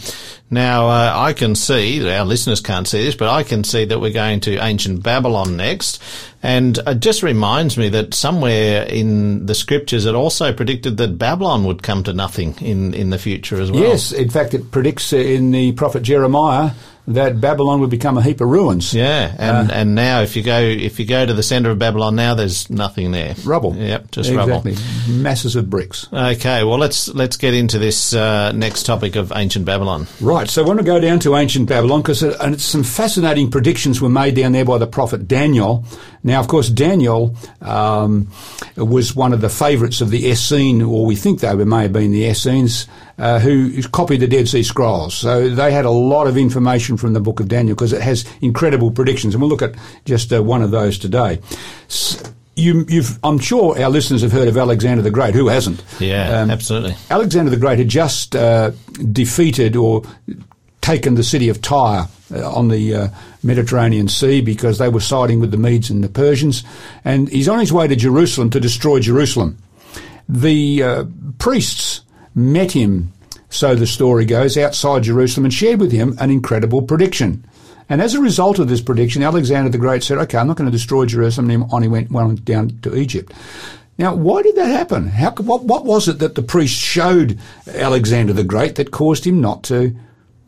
[0.50, 4.00] Now, uh, I can see, our listeners can't see this, but I can see that
[4.00, 6.02] we're going to ancient Babylon next.
[6.42, 11.64] And it just reminds me that somewhere in the scriptures it also predicted that Babylon
[11.64, 13.82] would come to nothing in, in the future as well.
[13.82, 16.72] Yes, in fact, it predicts in the prophet Jeremiah
[17.08, 18.92] that Babylon would become a heap of ruins.
[18.92, 22.16] Yeah, and and now if you go if you go to the centre of Babylon
[22.16, 23.34] now, there's nothing there.
[23.44, 23.76] Rubble.
[23.76, 24.72] Yep, just exactly.
[24.72, 24.82] rubble.
[25.08, 26.08] Masses of bricks.
[26.12, 30.06] Okay, well let's let's get into this uh, next topic of ancient Babylon.
[30.20, 34.00] Right, so I want to go down to ancient Babylon because and some fascinating predictions
[34.00, 35.84] were made down there by the prophet Daniel.
[36.24, 38.32] Now, of course, Daniel um,
[38.76, 42.10] was one of the favourites of the Essene, or we think they may have been
[42.10, 42.88] the Essenes,
[43.18, 45.14] uh, who copied the Dead Sea Scrolls.
[45.14, 48.24] So they had a lot of information from the book of Daniel because it has
[48.40, 49.74] incredible predictions, and we'll look at
[50.04, 51.40] just uh, one of those today.
[51.88, 52.22] S-
[52.58, 55.34] you, you've, I'm sure our listeners have heard of Alexander the Great.
[55.34, 55.82] Who hasn't?
[56.00, 56.94] Yeah, Um, absolutely.
[57.10, 58.70] Alexander the Great had just uh,
[59.12, 60.02] defeated or
[60.80, 63.08] taken the city of Tyre uh, on the uh,
[63.42, 66.64] Mediterranean Sea because they were siding with the Medes and the Persians,
[67.04, 69.58] and he's on his way to Jerusalem to destroy Jerusalem.
[70.28, 71.04] The uh,
[71.38, 72.00] priests
[72.36, 73.12] met him,
[73.50, 77.44] so the story goes, outside Jerusalem and shared with him an incredible prediction.
[77.88, 80.70] And as a result of this prediction, Alexander the Great said, "Okay, I'm not going
[80.70, 83.32] to destroy Jerusalem." And on he went, went down to Egypt.
[83.98, 85.08] Now, why did that happen?
[85.08, 89.40] How, what, what was it that the priest showed Alexander the Great that caused him
[89.40, 89.96] not to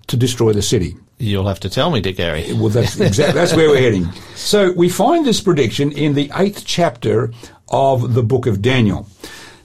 [0.09, 0.96] to destroy the city?
[1.18, 2.53] You'll have to tell me, Dick Gary.
[2.53, 4.11] Well, that's exactly that's where we're heading.
[4.35, 7.33] So we find this prediction in the eighth chapter
[7.68, 9.09] of the book of Daniel.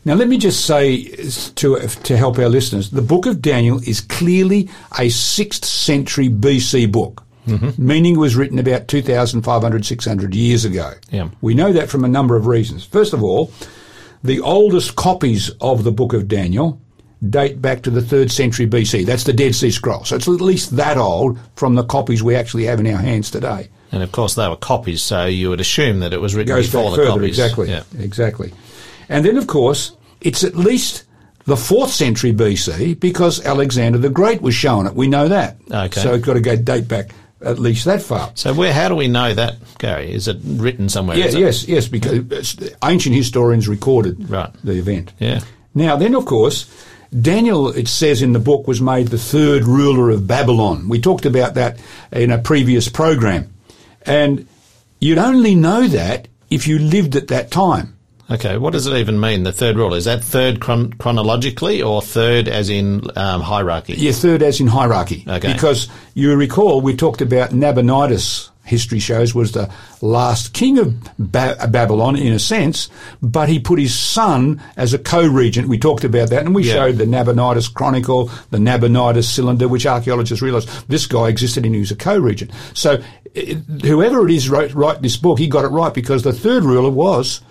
[0.05, 1.05] Now, let me just say
[1.55, 6.91] to to help our listeners, the book of Daniel is clearly a sixth century BC
[6.91, 7.23] book.
[7.47, 7.85] Mm-hmm.
[7.85, 10.93] Meaning it was written about 2,500, 600 years ago.
[11.09, 11.29] Yeah.
[11.41, 12.85] We know that from a number of reasons.
[12.85, 13.51] First of all,
[14.23, 16.79] the oldest copies of the book of Daniel
[17.29, 19.05] date back to the third century BC.
[19.05, 20.05] That's the Dead Sea Scroll.
[20.05, 23.29] So it's at least that old from the copies we actually have in our hands
[23.29, 23.69] today.
[23.91, 26.91] And of course, they were copies, so you would assume that it was written before
[26.91, 27.29] the further, copies.
[27.29, 27.69] exactly.
[27.69, 27.83] Yeah.
[27.99, 28.53] Exactly.
[29.09, 31.05] And then, of course, it's at least
[31.45, 34.95] the fourth century BC because Alexander the Great was shown it.
[34.95, 35.57] We know that.
[35.69, 35.99] Okay.
[36.01, 37.11] So it's got to go date back
[37.41, 38.31] at least that far.
[38.35, 38.73] So, where?
[38.73, 40.13] How do we know that, Gary?
[40.13, 41.17] Is it written somewhere?
[41.17, 44.49] Yeah, yes, yes, because ancient historians recorded Right.
[44.63, 45.11] the event.
[45.19, 45.41] Yeah.
[45.75, 46.71] Now, then, of course,
[47.21, 50.87] Daniel, it says in the book, was made the third ruler of Babylon.
[50.87, 51.77] We talked about that
[52.13, 53.53] in a previous program.
[54.05, 54.47] And
[54.99, 57.97] you'd only know that if you lived at that time.
[58.31, 59.43] Okay, what does it even mean?
[59.43, 63.93] The third rule is that third chron- chronologically or third as in um, hierarchy?
[63.97, 65.25] Yeah, third as in hierarchy.
[65.27, 65.51] Okay.
[65.53, 68.49] Because you recall we talked about Nabonidus.
[68.65, 69.69] History shows was the
[70.01, 72.89] last king of ba- Babylon in a sense,
[73.21, 75.67] but he put his son as a co-regent.
[75.67, 76.75] We talked about that, and we Yeah.
[76.75, 81.81] showed the Nabonidus Chronicle, the Nabonidus Cylinder, which archaeologists realised this guy existed and he
[81.81, 82.51] was a co-regent.
[82.73, 83.01] So
[83.33, 86.63] it, whoever it is wrote, write this book, he got it right because the third
[86.63, 87.41] ruler was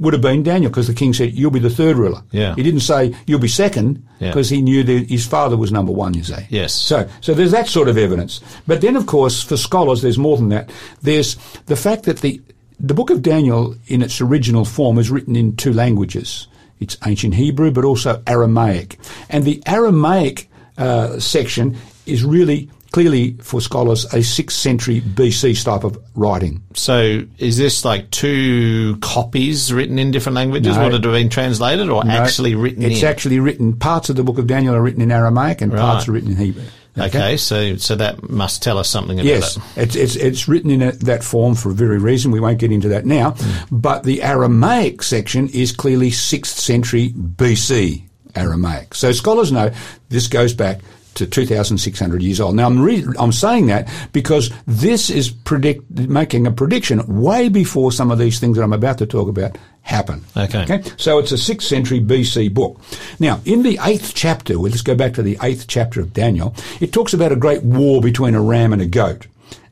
[0.00, 2.54] would have been Daniel because the king said, "You'll be the third ruler." Yeah.
[2.56, 4.30] He didn't say you'll be second Yeah.
[4.30, 6.14] because he knew that his father was number one.
[6.14, 6.46] You see.
[6.48, 6.72] Yes.
[6.74, 8.40] So, so there's that sort of evidence.
[8.66, 10.70] But then, of course, for scholars, there's more than that.
[11.02, 11.36] There's
[11.66, 12.40] the fact that the
[12.80, 16.48] the book of Daniel, in its original form, is written in two languages.
[16.80, 23.60] It's ancient Hebrew, but also Aramaic, and the Aramaic uh, section is really clearly for
[23.60, 26.62] scholars a sixth century BC type of writing.
[26.74, 30.76] So is this like two copies written in different languages?
[30.76, 30.84] No.
[30.84, 33.08] Would it have been translated or No, actually written It's in?
[33.08, 33.76] actually written.
[33.76, 36.36] Parts of the book of Daniel are written in Aramaic, and parts are written in
[36.36, 36.64] Hebrew.
[36.98, 39.62] okay, so so that must tell us something about Yes, it.
[39.76, 42.32] it's, it's, it's written in a, that form for a very reason.
[42.32, 43.32] We won't get into that now.
[43.38, 43.76] Hmm.
[43.80, 48.02] But the Aramaic section is clearly 6th century BC
[48.34, 48.94] Aramaic.
[48.94, 49.70] So scholars know
[50.08, 50.80] this goes back
[51.14, 52.54] to 2,600 years old.
[52.54, 57.92] Now I'm, re- I'm saying that because this is predict- making a prediction way before
[57.92, 60.24] some of these things that I'm about to talk about happen.
[60.36, 60.62] Okay.
[60.62, 60.82] Okay.
[60.96, 62.80] So it's a 6th century BC book.
[63.18, 66.54] Now, in the 8th chapter, well, let's go back to the 8th chapter of Daniel,
[66.80, 69.26] it talks about a great war between a ram and a goat.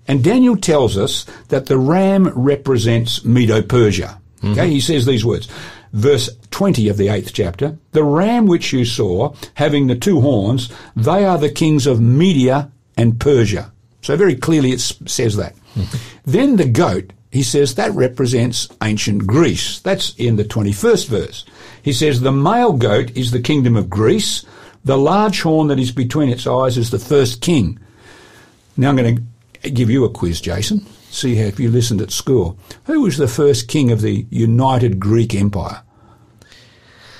[0.07, 4.19] And Daniel tells us that the ram represents Medo-Persia.
[4.39, 4.53] Mm-hmm.
[4.53, 5.49] Okay, he says these words.
[5.93, 10.73] Verse 20 of the 8th chapter, the ram which you saw, having the two horns,
[10.95, 13.73] they are the kings of Media and Persia.
[14.03, 15.55] So very clearly it says that.
[15.75, 15.97] Mm-hmm.
[16.25, 19.81] Then the goat, he says that represents ancient Greece.
[19.81, 21.45] That's in the 21st verse.
[21.83, 24.45] He says the male goat is the kingdom of Greece.
[24.85, 27.79] The large horn that is between its eyes is the first king.
[28.77, 29.29] Now I'm going
[29.63, 30.87] to give you a quiz, Jason.
[31.11, 32.59] See how if you listened at school.
[32.85, 35.83] Who was the first king of the United Greek Empire?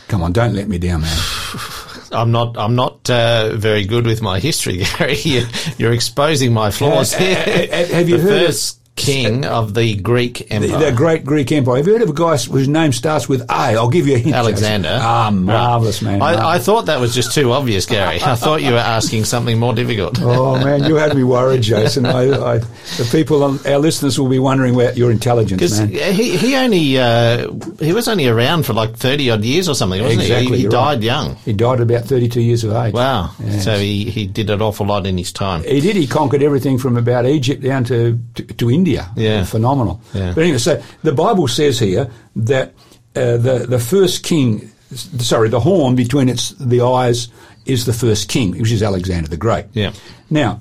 [0.09, 1.19] Come on, don't let me down, man.
[2.13, 2.57] I'm not.
[2.57, 5.17] I'm not uh, very good with my history, Gary.
[5.17, 5.47] You,
[5.77, 7.69] you're exposing my flaws Uh, here.
[7.71, 10.91] uh, have you the heard of- first king of the Greek Empire?
[10.91, 11.77] the great Greek Empire.
[11.77, 13.77] Have you heard of a guy whose name starts with A?
[13.77, 14.35] I'll give you a hint.
[14.35, 14.99] Alexander.
[15.01, 16.23] Ah, marvellous, man.
[16.23, 18.21] I, I thought that was just too obvious, Gary.
[18.23, 20.19] I thought you were asking something more difficult.
[20.39, 22.07] Oh man, you had me worried, Jason.
[22.07, 25.89] I, I, the people, on, our listeners, will be wondering about your intelligence, man.
[25.89, 30.01] he, he only uh, he was only around for like thirty odd years or something,
[30.03, 30.57] wasn't Exactly, he?
[30.59, 31.03] He, he died right.
[31.03, 31.37] young.
[31.37, 32.95] He died at about 32 years of age.
[32.95, 33.31] Wow.
[33.41, 33.65] Yes.
[33.65, 35.63] So he, he did an awful lot in his time.
[35.65, 35.97] He did.
[35.97, 38.88] He conquered everything from about Egypt down to to, to India.
[38.93, 39.45] Yeah.
[39.45, 40.01] phenomenal.
[40.15, 40.33] Yeah.
[40.35, 42.73] But anyway, so the Bible says here that
[43.17, 44.71] uh, the the first king,
[45.19, 47.29] sorry, the horn between its the eyes
[47.67, 49.67] is the first king, which is Alexander the Great.
[49.75, 49.93] Yeah.
[50.31, 50.61] Now,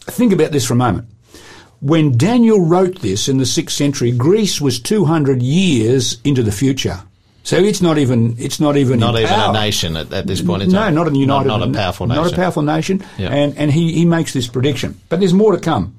[0.00, 1.08] think about this for a moment.
[1.80, 7.02] When Daniel wrote this in the sixth century, Greece was 200 years into the future.
[7.42, 9.50] So it's not even it's not even Not even power.
[9.50, 10.94] a nation at, at this point in time.
[10.94, 12.22] No, not a united, Not, not a powerful nation.
[12.24, 13.04] not a powerful nation.
[13.18, 13.28] Yeah.
[13.28, 15.94] And and he, he makes this prediction, but there's more to come.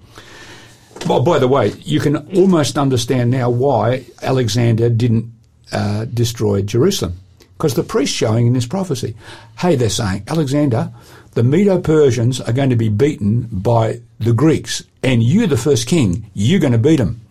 [1.06, 5.32] Well, by the way, you can almost understand now why Alexander didn't
[5.72, 7.20] uh, destroy Jerusalem,
[7.58, 9.16] because the priest's showing in this prophecy.
[9.60, 10.92] Hey, they're saying Alexander,
[11.32, 16.30] the Medo-Persians are going to be beaten by the Greeks, and you, the first king,
[16.34, 17.22] you're going to beat them.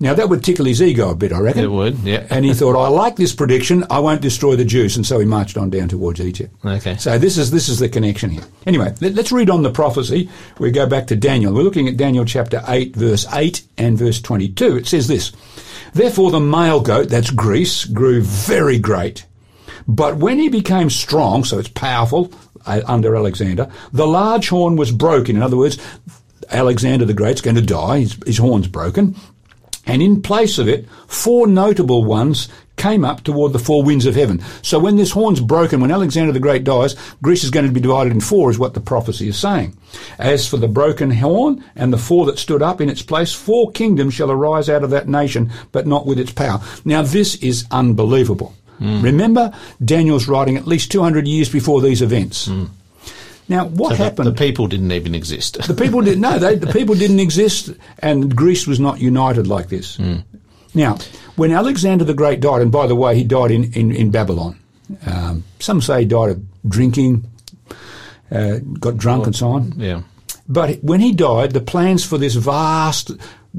[0.00, 1.64] Now that would tickle his ego a bit, I reckon.
[1.64, 2.26] It would, yeah.
[2.30, 3.84] And he thought, I like this prediction.
[3.90, 6.54] I won't destroy the Jews, and so he marched on down towards Egypt.
[6.64, 6.96] Okay.
[6.96, 8.44] So this is this is the connection here.
[8.66, 10.28] Anyway, let, us read on the prophecy.
[10.58, 11.52] We go back to Daniel.
[11.54, 14.76] We're looking at Daniel chapter eight, verse eight and verse twenty-two.
[14.76, 15.32] It says this:
[15.92, 19.26] Therefore, the male goat, that's Greece, grew very great.
[19.86, 22.32] But when he became strong, so it's powerful
[22.66, 25.36] uh, under Alexander, the large horn was broken.
[25.36, 25.78] In other words,
[26.50, 28.00] Alexander the Great's going to die.
[28.00, 29.14] His, his horn's broken.
[29.86, 34.14] And in place of it, four notable ones came up toward the four winds of
[34.14, 34.42] heaven.
[34.62, 37.80] So when this horn's broken, when Alexander the Great dies, Greece is going to be
[37.80, 39.76] divided in four, is what the prophecy is saying.
[40.18, 43.70] As for the broken horn and the four that stood up in its place, four
[43.72, 46.60] kingdoms shall arise out of that nation, but not with its power.
[46.84, 48.54] Now this is unbelievable.
[48.78, 49.02] Hmm.
[49.02, 49.52] Remember,
[49.84, 52.46] Daniel's writing at least 200 years before these events.
[52.46, 52.64] Hmm.
[53.48, 54.28] Now, what So happened?
[54.28, 55.58] The, people didn't even exist.
[55.66, 56.20] The people didn't.
[56.22, 59.98] No, they, the people didn't exist, and Greece was not united like this.
[60.74, 60.98] Now,
[61.36, 64.58] when Alexander the Great died, and by the way, he died in in, in Babylon.
[65.06, 67.24] Um, some say he died of drinking,
[68.30, 69.72] uh, got drunk, and so on.
[69.78, 70.02] yeah.
[70.48, 73.10] But when he died, the plans for this vast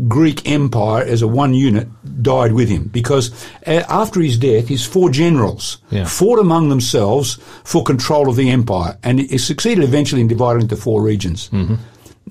[0.07, 1.87] Greek Empire as a one unit
[2.21, 3.31] died with him because
[3.65, 6.05] uh, after his death, his four generals Yeah.
[6.05, 10.75] fought among themselves for control of the empire, and it, succeeded eventually in dividing into
[10.75, 11.49] four regions.
[11.53, 11.75] Mm-hmm.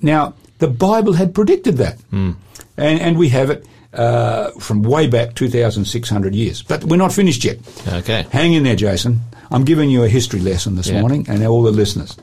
[0.01, 2.35] Now, the Bible had predicted that, Mm.
[2.77, 6.61] and, and we have it uh, from way back 2,600 years.
[6.61, 7.57] But we're not finished yet.
[7.87, 8.25] Okay.
[8.31, 9.21] Hang in there, Jason.
[9.51, 12.15] I'm giving you a history lesson this morning, and all the listeners.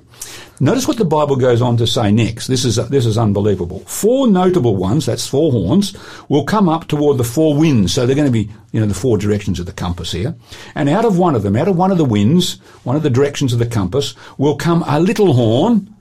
[0.60, 2.46] Notice what the Bible goes on to say next.
[2.46, 3.80] This is this is unbelievable.
[3.80, 5.96] Four notable ones, that's four horns,
[6.28, 7.92] will come up toward the four winds.
[7.92, 10.34] So they're going to be, you know, the four directions of the compass here.
[10.74, 13.10] And out of one of them, out of one of the winds, one of the
[13.10, 15.94] directions of the compass, will come a little horn,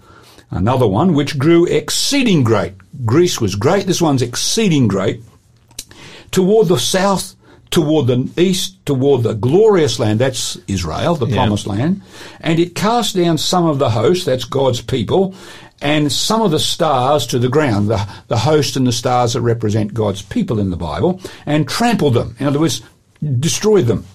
[0.51, 2.73] another one, which grew exceeding great.
[3.05, 3.87] Greece was great.
[3.87, 5.23] This one's exceeding great
[6.31, 7.35] toward the south,
[7.71, 11.35] toward the east, toward the glorious land, that's Israel, the Yeah.
[11.35, 12.01] promised land,
[12.41, 15.33] and it cast down some of the host, that's God's people,
[15.81, 19.41] and some of the stars to the ground, the, the host and the stars that
[19.41, 22.35] represent God's people in the Bible, and trampled them.
[22.39, 22.81] In other words,
[23.39, 24.05] destroyed them.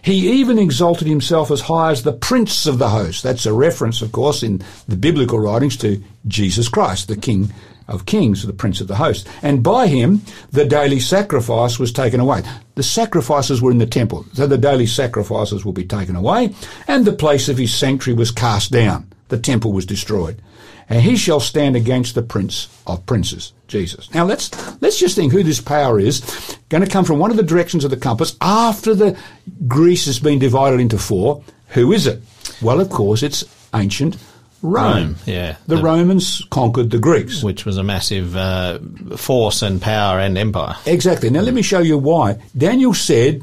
[0.00, 3.22] He even exalted himself as high as the prince of the host.
[3.22, 7.52] That's a reference, of course, in the biblical writings to Jesus Christ, the King
[7.88, 9.26] of Kings, the prince of the host.
[9.42, 10.22] And by him,
[10.52, 12.42] the daily sacrifice was taken away.
[12.78, 16.54] The sacrifices were in the temple, so the daily sacrifices will be taken away,
[16.86, 19.10] and the place of his sanctuary was cast down.
[19.30, 20.40] The temple was destroyed.
[20.88, 24.14] And he shall stand against the prince of princes, Jesus.
[24.14, 26.20] Now let's let's just think who this power is.
[26.68, 29.18] Going to come from one of the directions of the compass after the
[29.66, 31.42] Greece has been divided into four.
[31.70, 32.22] Who is it?
[32.62, 33.42] Well, of course, it's
[33.74, 34.18] ancient
[34.62, 34.92] Rome.
[34.96, 35.56] Rome, yeah.
[35.66, 37.42] The, The- Romans conquered the Greeks.
[37.42, 38.78] Which was a massive uh,
[39.16, 40.74] force and power and empire.
[40.86, 41.30] Exactly.
[41.30, 42.40] Now let me show you why.
[42.56, 43.42] Daniel said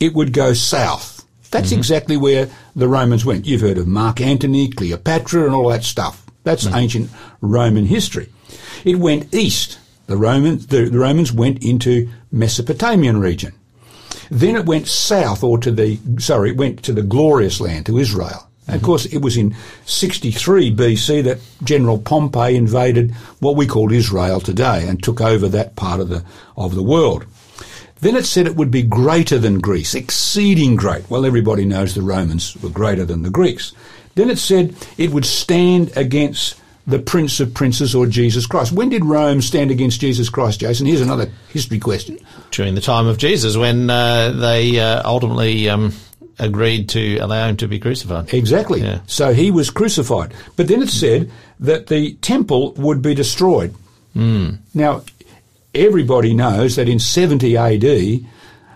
[0.00, 1.24] it would go south.
[1.50, 3.46] That's exactly where the Romans went.
[3.46, 6.26] You've heard of Mark Antony, Cleopatra, and all that stuff.
[6.44, 8.28] That's ancient Roman history.
[8.84, 9.78] It went east.
[10.08, 13.52] The Romans, the, the Romans went into Mesopotamian region.
[14.30, 17.98] Then it went south, or to the sorry, it went to the glorious land, to
[17.98, 18.47] Israel.
[18.68, 19.56] And of course, it was in
[19.86, 25.74] 63 BC that General Pompey invaded what we call Israel today and took over that
[25.74, 26.22] part of the
[26.56, 27.24] of the world.
[28.00, 31.10] Then it said it would be greater than Greece, exceeding great.
[31.10, 33.72] Well, everybody knows the Romans were greater than the Greeks.
[34.14, 38.72] Then it said it would stand against the Prince of Princes or Jesus Christ.
[38.72, 40.86] When did Rome stand against Jesus Christ, Jason?
[40.86, 42.18] Here's another history question.
[42.50, 45.92] During the time of Jesus, when uh, they uh, ultimately um,
[46.38, 48.32] agreed to allow him to be crucified.
[48.32, 48.80] Exactly.
[48.80, 49.00] Yeah.
[49.06, 50.32] So he was crucified.
[50.56, 51.30] But then it said
[51.60, 53.74] that the temple would be destroyed.
[54.14, 54.58] Mm.
[54.74, 55.02] Now,
[55.74, 58.20] everybody knows that in 70 AD,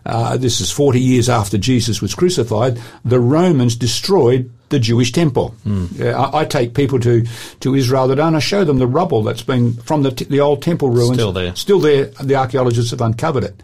[0.05, 5.55] uh, this is 40 years after Jesus was crucified, the Romans destroyed the Jewish temple.
[5.65, 7.25] Uh, I, I take people to,
[7.61, 10.41] to Israel today and I show them the rubble that's been from the, t- the
[10.41, 11.15] old temple ruins.
[11.15, 11.55] Still there.
[11.55, 12.07] Still there.
[12.07, 13.55] The archaeologists have uncovered it.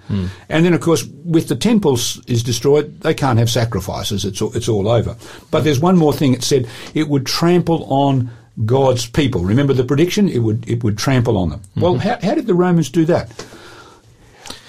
[0.48, 4.24] And then, of course, with the temples is destroyed, they can't have sacrifices.
[4.24, 5.16] It's all, it's all over.
[5.50, 6.34] But there's one more thing.
[6.34, 8.30] It said it would trample on
[8.64, 9.42] God's people.
[9.42, 10.28] Remember the prediction?
[10.28, 11.62] It would it would trample on them.
[11.76, 13.30] Well, how, how did the Romans do that?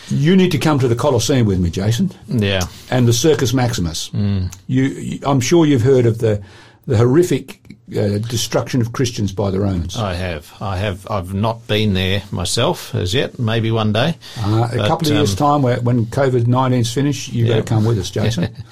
[0.09, 2.61] You need to come to the Colosseum with me, Jason, Yeah.
[2.89, 4.09] and the Circus Maximus.
[4.09, 4.53] Mm.
[4.67, 6.41] You, you, I'm sure you've heard of the
[6.87, 9.97] the horrific uh, destruction of Christians by the Romans.
[9.97, 10.51] I have.
[10.61, 11.07] I have.
[11.09, 13.39] I've not been there myself as yet.
[13.39, 14.15] Maybe one day.
[14.39, 17.55] Uh, a But, couple of years' um, time, where, when COVID 19's finished, you Yeah.
[17.55, 18.49] better come with us, Jason.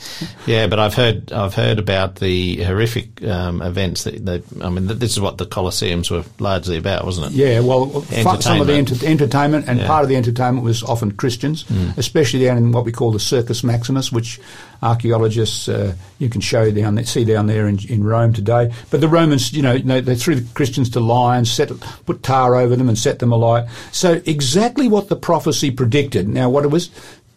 [0.45, 4.87] Yeah, but I've heard I've heard about the horrific um, events that, that I mean
[4.87, 7.31] this is what the Colosseums were largely about, wasn't it?
[7.33, 8.91] Yeah, well, some of the Entertainment.
[8.91, 9.87] enter- entertainment, and Yeah.
[9.87, 11.65] part of the entertainment was often Christians,
[11.97, 14.39] especially down in what we call the Circus Maximus, which
[14.81, 18.73] archaeologists uh, you can show down there, see down there in, in Rome today.
[18.89, 21.71] But the Romans, you know, know, they threw the Christians to lions, set,
[22.05, 23.67] put tar over them, and set them alight.
[23.91, 26.27] So exactly what the prophecy predicted.
[26.27, 26.89] Now, what it was,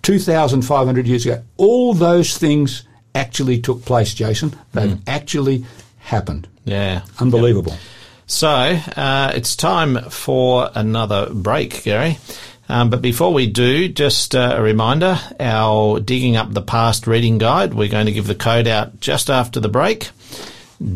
[0.03, 2.85] two thousand five hundred years ago, all those things
[3.15, 4.57] actually took place, Jason.
[4.73, 5.65] They've actually
[5.99, 6.49] happened.
[6.65, 7.03] Yeah.
[7.19, 7.77] Unbelievable.
[8.27, 12.19] So uh, it's time for another break, Gary.
[12.71, 17.39] Um, but before we do, just uh, a reminder: our digging up the past reading
[17.39, 17.75] guide.
[17.75, 20.11] We're going to give the code out just after the break.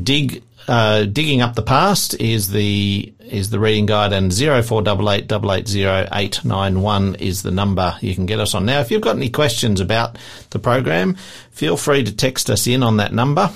[0.02, 0.42] Dig.
[0.66, 5.10] Uh, digging up the past is the is the reading guide, and zero four double
[5.10, 8.64] eight double eight zero eight nine one is the number you can get us on.
[8.64, 10.16] Now, if you've got any questions about
[10.50, 11.16] the program,
[11.50, 13.50] feel free to text us in on that number.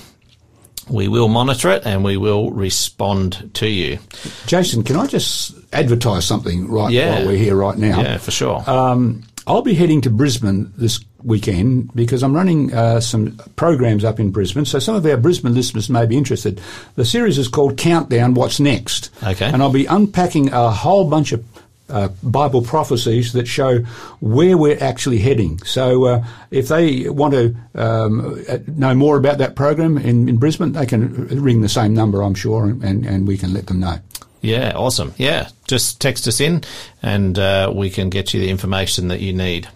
[0.89, 3.99] We will monitor it and we will respond to you.
[4.47, 7.17] Jason, can I just advertise something right Yeah.
[7.19, 8.01] while we're here right now?
[8.01, 8.63] Yeah, for sure.
[8.69, 14.19] Um, I'll be heading to Brisbane this weekend because I'm running uh, some programs up
[14.19, 14.65] in Brisbane.
[14.65, 16.61] So some of our Brisbane listeners may be interested.
[16.95, 19.09] The series is called Countdown: What's Next?
[19.23, 19.45] Okay.
[19.45, 21.43] And I'll be unpacking a whole bunch of
[21.89, 23.79] uh, Bible prophecies that show
[24.19, 25.59] where we're actually heading.
[25.59, 30.37] So uh, if they want to um, uh, know more about that program in, in
[30.37, 33.79] Brisbane, they can ring the same number, I'm sure, and, and we can let them
[33.79, 33.97] know.
[34.41, 35.13] Yeah, awesome.
[35.17, 36.63] Yeah, just text us in
[37.01, 39.67] and uh, we can get you the information that you need.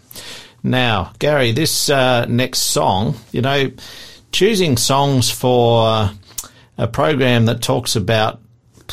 [0.63, 3.71] Now, Gary, this uh, next song, you know,
[4.31, 6.09] choosing songs for
[6.77, 8.39] a program that talks about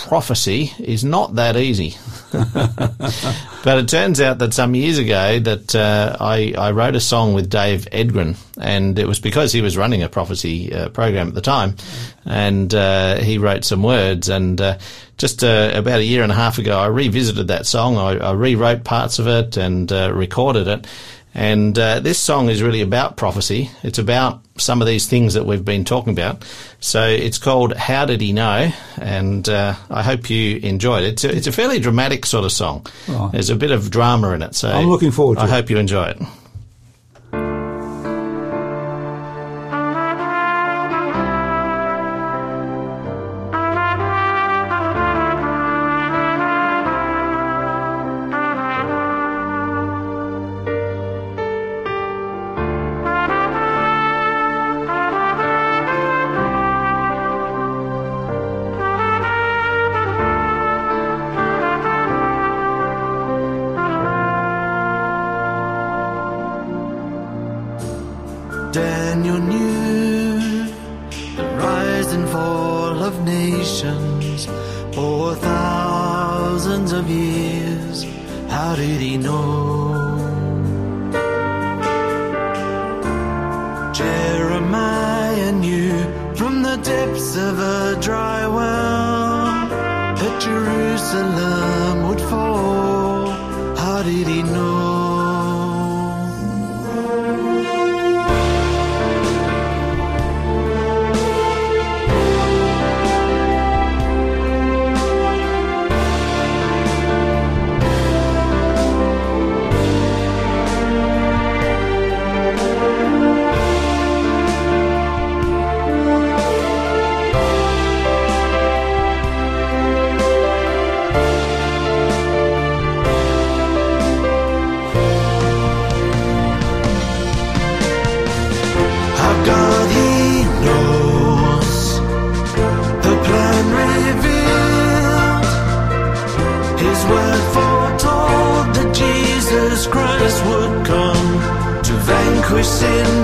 [0.06, 1.96] prophecy is not that easy.
[2.32, 7.34] but it turns out that some years ago that uh, I, I wrote a song
[7.34, 11.34] with Dave Edgren, and it was because he was running a prophecy uh, program at
[11.34, 11.76] the time,
[12.24, 14.28] and uh, he wrote some words.
[14.28, 14.78] And uh,
[15.18, 17.96] just uh, about a year and a half ago, I revisited that song.
[17.96, 20.86] I, I rewrote parts of it and uh, recorded it.
[21.34, 23.70] And uh, this song is really about prophecy.
[23.82, 26.44] It's about some of these things that we've been talking about.
[26.80, 28.70] So it's called How Did He Know?
[29.00, 31.12] And uh, I hope you enjoyed it.
[31.12, 32.86] It's a, it's a fairly dramatic sort of song.
[33.32, 34.54] There's a bit of drama in it.
[34.54, 35.50] So I'm looking forward to I it.
[35.50, 36.18] hope you enjoy it.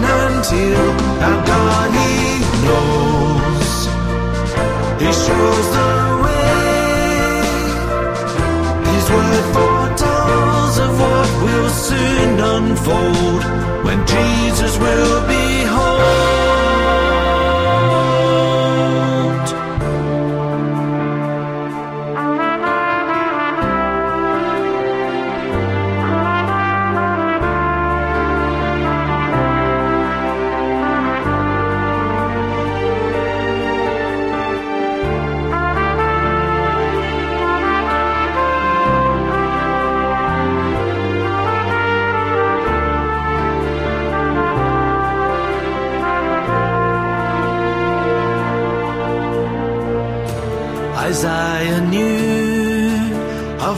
[0.07, 0.85] Until
[1.27, 2.15] our God He
[2.67, 3.71] knows.
[5.03, 5.93] He shows the
[6.25, 7.37] way.
[8.93, 13.43] His word foretells of what will soon unfold
[13.85, 15.46] when Jesus will behold.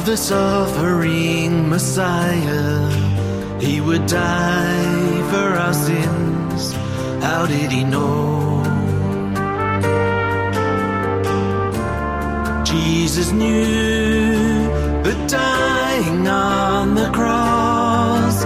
[0.09, 3.61] The suffering Messiah.
[3.61, 6.73] He would die for our sins.
[7.23, 8.63] How did he know?
[12.65, 14.33] Jesus knew
[15.05, 18.37] that dying on the cross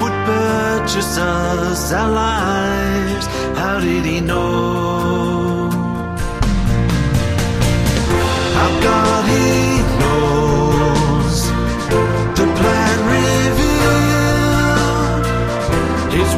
[0.00, 3.26] would purchase us our lives.
[3.58, 5.68] How did he know?
[8.56, 9.69] How God He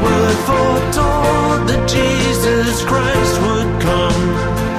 [0.05, 4.23] word foretold that Jesus Christ would come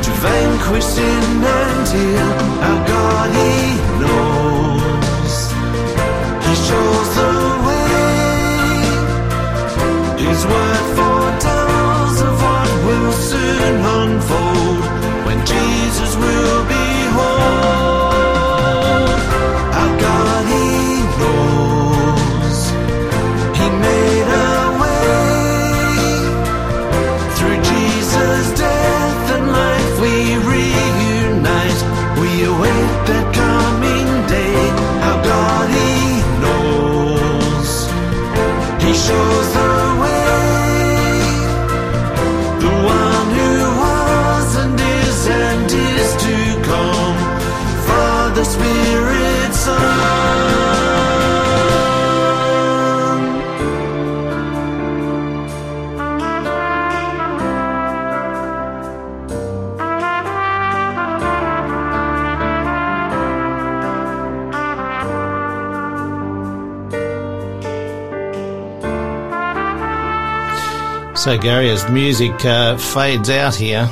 [0.06, 2.34] to vanquish sin and heal.
[2.64, 3.54] How God He
[4.02, 5.36] knows.
[6.46, 7.34] He shows the
[7.68, 7.84] way.
[10.26, 11.13] His word foretells
[71.24, 73.90] So, Gary, as music uh, fades out here,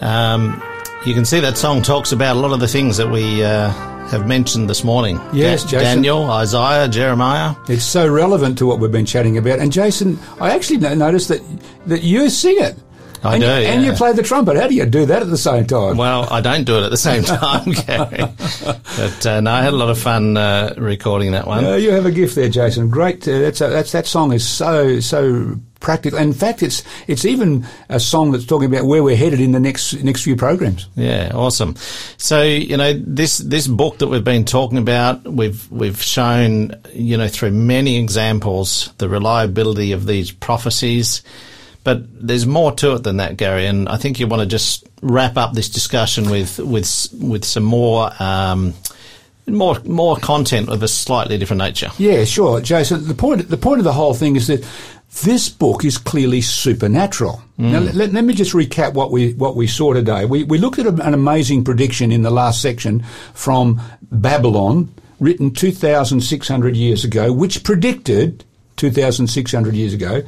[0.00, 0.60] um,
[1.06, 3.70] you can see that song talks about a lot of the things that we uh,
[4.08, 5.20] have mentioned this morning.
[5.32, 5.78] Yes, Jason.
[5.98, 7.54] Daniel, Isaiah, Jeremiah.
[7.68, 9.60] It's so relevant to what we've been chatting about.
[9.60, 11.40] And Jason, I actually no- noticed that
[11.86, 12.74] that you sing it.
[13.22, 14.56] I and do, You, And you play the trumpet.
[14.56, 15.96] How do you do that at the same time?
[15.96, 18.24] Well, I don't do it at the same time, Gary.
[18.96, 21.64] But uh, no, I had a lot of fun uh, recording that one.
[21.64, 22.90] Uh, you have a gift there, Jason.
[22.90, 23.26] Great.
[23.28, 26.18] Uh, that's, a, that's that song is so so practical.
[26.18, 29.60] In fact, it's it's even a song that's talking about where we're headed in the
[29.60, 30.88] next next few programs.
[30.96, 31.76] Yeah, awesome.
[32.16, 37.16] So you know this this book that we've been talking about, we've we've shown you
[37.16, 41.22] know through many examples the reliability of these prophecies,
[41.84, 43.66] but there's more to it than that, Gary.
[43.66, 47.64] And I think you want to just wrap up this discussion with with with some
[47.64, 48.10] more.
[48.18, 48.74] Um,
[49.46, 51.90] more, more content of a slightly different nature.
[51.98, 53.06] Yeah, sure, Jason.
[53.06, 54.66] The point the point of the whole thing is that
[55.22, 57.42] this book is clearly supernatural.
[57.56, 57.96] Now, hmm.
[57.96, 60.24] let, let me just recap what we what we saw today.
[60.24, 65.52] We we looked at a- an amazing prediction in the last section from Babylon, written
[65.52, 68.44] two thousand six hundred years ago, which predicted
[68.76, 70.22] two thousand six hundred years ago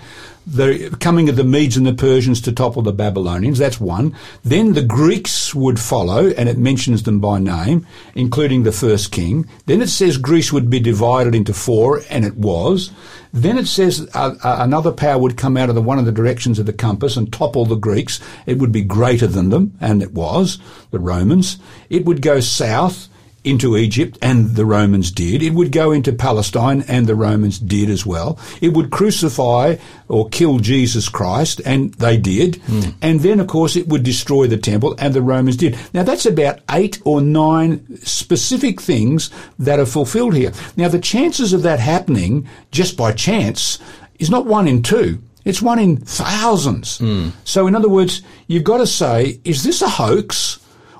[0.46, 3.58] the coming of the Medes and the Persians to topple the Babylonians.
[3.58, 4.14] That's one.
[4.44, 7.84] Then the Greeks would follow, and it mentions them by name,
[8.14, 9.48] including the first king.
[9.66, 12.92] Then it says Greece would be divided into four, and it was.
[13.32, 16.12] Then it says uh, uh, another power would come out of the, one of the
[16.12, 18.20] directions of the compass and topple the Greeks.
[18.46, 20.58] It would be greater than them, and it was,
[20.92, 21.58] the Romans.
[21.90, 23.08] It would go south
[23.46, 25.42] into Egypt, and the Romans did.
[25.42, 28.38] It would go into Palestine, and the Romans did as well.
[28.60, 29.76] It would crucify
[30.08, 32.56] or kill Jesus Christ, and they did.
[32.56, 32.80] Hmm.
[33.00, 35.78] And then, of course, it would destroy the temple, and the Romans did.
[35.94, 40.52] Now, that's about eight or nine specific things that are fulfilled here.
[40.76, 43.78] Now, the chances of that happening just by chance
[44.18, 45.22] is not one in two.
[45.44, 46.98] It's one in thousands.
[46.98, 47.28] Hmm.
[47.44, 50.58] So, in other words, you've got to say, is this a hoax?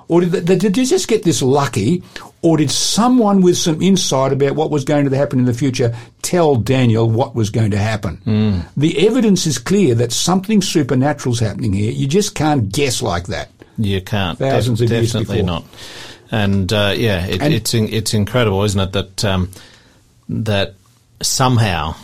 [0.09, 2.01] Or did they, did they just get this lucky?
[2.43, 5.95] Or did someone with some insight about what was going to happen in the future
[6.21, 8.63] tell Daniel what was going to happen?
[8.77, 11.91] The evidence is clear that something supernatural is happening here.
[11.91, 13.49] You just can't guess like that.
[13.77, 14.37] You can't.
[14.37, 15.63] Thousands of years Definitely not.
[16.31, 18.91] And uh, yeah, it, And- it's in, it's incredible, isn't it?
[18.93, 19.49] That um,
[20.29, 20.73] that
[21.21, 21.95] somehow,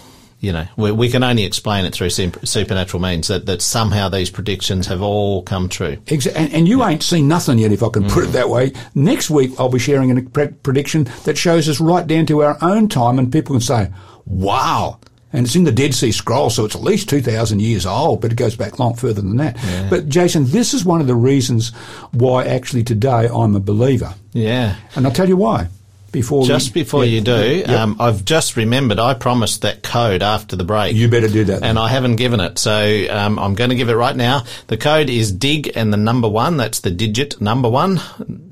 [0.43, 3.29] you know, we, we can only explain it through supernatural means.
[3.29, 5.95] That that somehow these predictions have all come true.
[6.07, 8.33] Exa- and, and you ain't seen nothing yet, if I can put it mm.
[8.33, 8.73] that way.
[8.93, 12.57] Next week, I'll be sharing a pre- prediction that shows us right down to our
[12.61, 13.89] own time, and people can say,
[14.25, 14.99] wow.
[15.31, 18.33] And it's in the Dead Sea Scroll, so it's at least 2,000 years old, but
[18.33, 19.57] it goes back long further than that.
[19.89, 21.69] But, Jason, this is one of the reasons
[22.11, 24.13] why actually today I'm a believer.
[24.33, 24.75] Yeah.
[24.95, 25.69] And I'll tell you why.
[26.13, 27.69] Before Just we- before Yeah, you do, yep.
[27.69, 30.95] um, I've just remembered I promised that code after the break.
[30.95, 31.63] you better do that.
[31.63, 34.43] and I haven't given it, so um, I'm going to give it right now.
[34.67, 36.55] The code is dig and the number one.
[36.57, 37.99] That's the digit number one.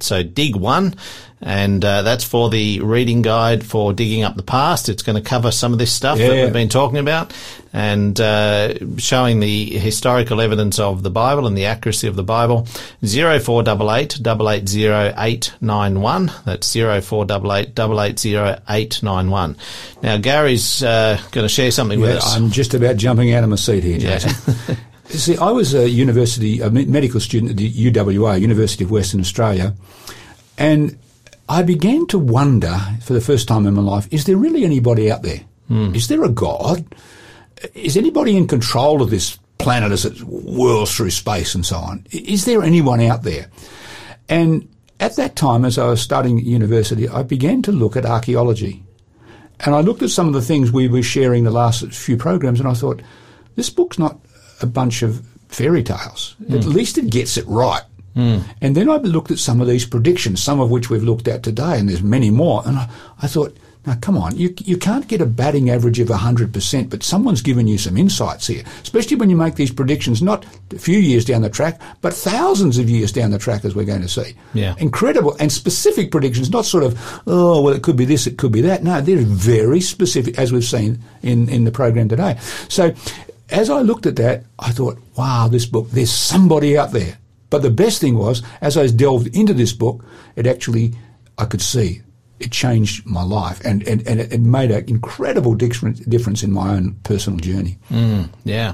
[0.02, 0.96] So dig one,
[1.42, 4.90] and uh, that's for the reading guide for digging up the past.
[4.90, 7.34] It's going to cover some of this stuff that we've been talking about,
[7.74, 12.68] and uh, showing the historical evidence of the Bible and the accuracy of the Bible.
[13.06, 16.32] Zero four double eight double eight zero eight nine one.
[16.46, 19.58] That's zero four double eight double eight zero eight nine one.
[20.04, 22.36] Now Gary's uh, going to share something with us.
[22.36, 24.20] I'm just about jumping out of my seat here, Yeah.
[24.20, 24.78] Jason.
[25.12, 29.74] See, I was a university, a medical student at the UWA, University of Western Australia,
[30.58, 30.98] and
[31.50, 35.12] I began to wonder for the first time in my life, is there really anybody
[35.12, 35.42] out there?
[35.68, 35.94] Hmm.
[35.96, 36.86] Is there a God?
[37.74, 42.06] Is anybody in control of this planet as it whirls through space and so on?
[42.12, 43.50] Is there anyone out there?
[44.30, 44.68] And
[45.00, 48.84] at that time, as I was studying at university, I began to look at archaeology.
[49.60, 52.60] And I looked at some of the things we were sharing the last few programs,
[52.60, 53.02] and I thought,
[53.56, 54.20] this book's not
[54.62, 56.36] a bunch of fairy tales.
[56.50, 56.72] At hmm.
[56.72, 57.84] least it gets it right.
[58.16, 58.44] Mm.
[58.62, 61.44] And then I looked at some of these predictions, some of which we've looked at
[61.44, 62.64] today, and there's many more.
[62.66, 62.90] And I,
[63.22, 63.56] I thought,
[63.86, 67.68] now come on, you, you can't get a batting average of 100%, but someone's given
[67.68, 71.42] you some insights here, especially when you make these predictions not a few years down
[71.42, 74.36] the track, but thousands of years down the track, as we're going to see.
[74.54, 74.76] Yeah.
[74.78, 78.52] Incredible and specific predictions, not sort of, oh, well, it could be this, it could
[78.52, 78.84] be that.
[78.84, 82.38] No, they're very specific, as we've seen in, in the program today.
[82.70, 82.94] So,
[83.50, 87.18] as I looked at that, I thought, wow, this book, there's somebody out there.
[87.52, 90.04] But the best thing was, as I delved into this book,
[90.36, 90.96] it actually,
[91.38, 92.02] I could see,
[92.40, 96.74] it changed my life and, and, and it, made an incredible difference, difference in my
[96.74, 97.78] own personal journey.
[98.44, 98.74] Yeah.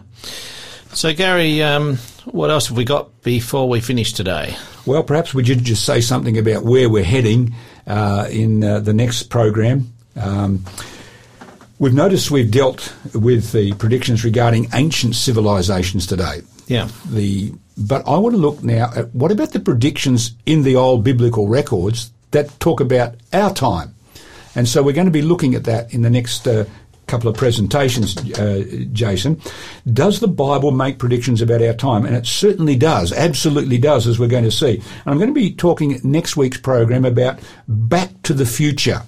[0.93, 4.55] So, Gary, um, what else have we got before we finish today?
[4.86, 7.53] Well, perhaps we should just say something about where we're heading
[7.88, 9.91] uh, in uh, the next program.
[10.15, 10.63] Um,
[11.80, 16.41] We've noticed we've dealt with the predictions regarding ancient civilizations today.
[16.68, 16.89] Yeah.
[17.09, 21.03] The but I want to look now at what about the predictions in the old
[21.03, 23.95] biblical records that talk about our time,
[24.55, 26.65] and so we're going to be looking at that in the next uh,
[27.07, 29.41] couple of presentations, uh, Jason.
[29.91, 32.05] Does the Bible make predictions about our time?
[32.05, 34.76] And it certainly does, absolutely does, as we're going to see.
[34.76, 39.03] And I'm going to be talking next week's program about Back to the Future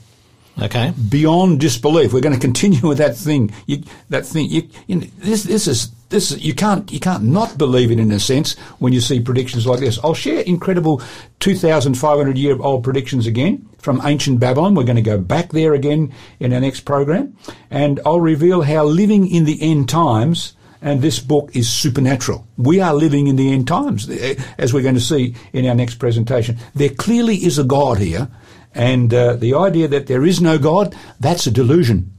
[0.62, 0.94] Okay.
[1.10, 2.14] beyond disbelief.
[2.14, 3.52] We're going to continue with that thing.
[3.66, 4.50] You, that thing.
[4.50, 6.32] You, you know, this this is this.
[6.32, 9.66] is- You can't you can't not believe it in a sense when you see predictions
[9.66, 10.00] like this.
[10.04, 11.02] I'll share incredible
[11.40, 14.76] 2,500 year old predictions again from ancient Babylon.
[14.76, 17.36] We're going to go back there again in our next program,
[17.72, 20.54] and I'll reveal how living in the end times.
[20.82, 22.48] And this book is supernatural.
[22.56, 25.76] We are living in the end times, eh, as we're going to see in our
[25.76, 26.58] next presentation.
[26.74, 28.30] There clearly is a God here,
[28.80, 32.12] and uh, the idea that there is no God, that's a delusion.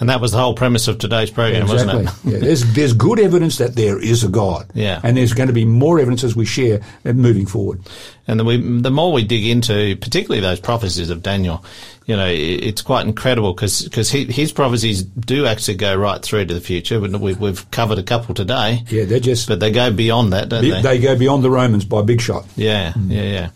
[0.00, 2.14] And that was the whole premise of today's program, wasn't it?
[2.24, 4.68] yeah, there's, there's good evidence that there is a God.
[4.74, 5.00] Yeah.
[5.04, 7.80] And there's going to be more evidence as we share uh, moving forward.
[8.26, 11.64] And the, we, the more we dig into, particularly those prophecies of Daniel,
[12.06, 16.60] you know, it's quite incredible because his prophecies do actually go right through to the
[16.60, 17.00] future.
[17.00, 20.48] We- We've, we've covered a couple today, Yeah, they're just, but they go beyond that,
[20.48, 20.82] don't they?
[20.82, 22.44] they go beyond the Romans by big shot.
[22.56, 23.48] Yeah, yeah, yeah.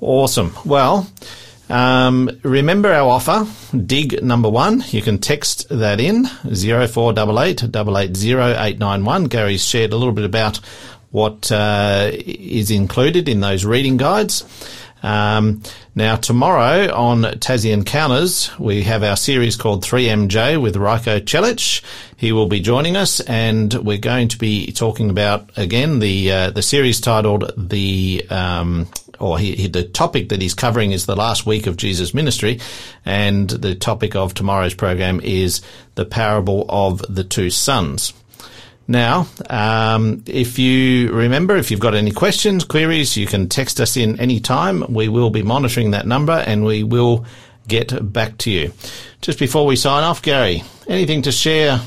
[0.00, 0.54] Awesome.
[0.64, 1.06] Well,
[1.68, 3.46] um, remember our offer,
[3.76, 4.82] dig number one.
[4.88, 9.24] You can text that in, 0488 880891.
[9.24, 10.58] Gary's shared a little bit about
[11.10, 14.44] what uh, is included in those reading guides.
[15.02, 15.62] Um,
[15.94, 21.82] now, tomorrow on Tassie Encounters, we have our series called 3MJ with Raiko Celic.
[22.16, 26.50] He will be joining us, and we're going to be talking about again the uh,
[26.50, 28.88] the series titled the um,
[29.20, 32.58] or he, he, the topic that he's covering is the last week of Jesus' ministry,
[33.04, 35.60] and the topic of tomorrow's program is
[35.94, 38.12] the parable of the two sons.
[38.88, 43.96] Now, um, if you remember, if you've got any questions, queries, you can text us
[43.96, 44.84] in any time.
[44.92, 47.24] We will be monitoring that number and we will
[47.68, 48.72] get back to you.
[49.20, 51.80] Just before we sign off, Gary, anything to share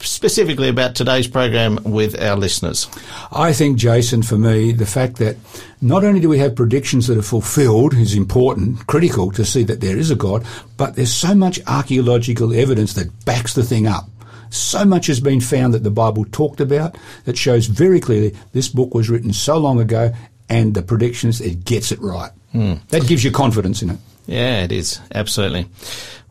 [0.00, 2.88] specifically about today's program with our listeners?
[3.32, 5.36] I think, Jason, for me, the fact that
[5.80, 9.80] not only do we have predictions that are fulfilled is important, critical to see that
[9.80, 10.44] there is a God,
[10.76, 14.08] but there's so much archaeological evidence that backs the thing up.
[14.50, 18.68] So much has been found that the Bible talked about that shows very clearly this
[18.68, 20.12] book was written so long ago
[20.48, 22.30] and the predictions, it gets it right.
[22.52, 22.74] Hmm.
[22.90, 23.98] That gives you confidence in it.
[24.26, 25.00] Yeah, it is.
[25.14, 25.66] Absolutely.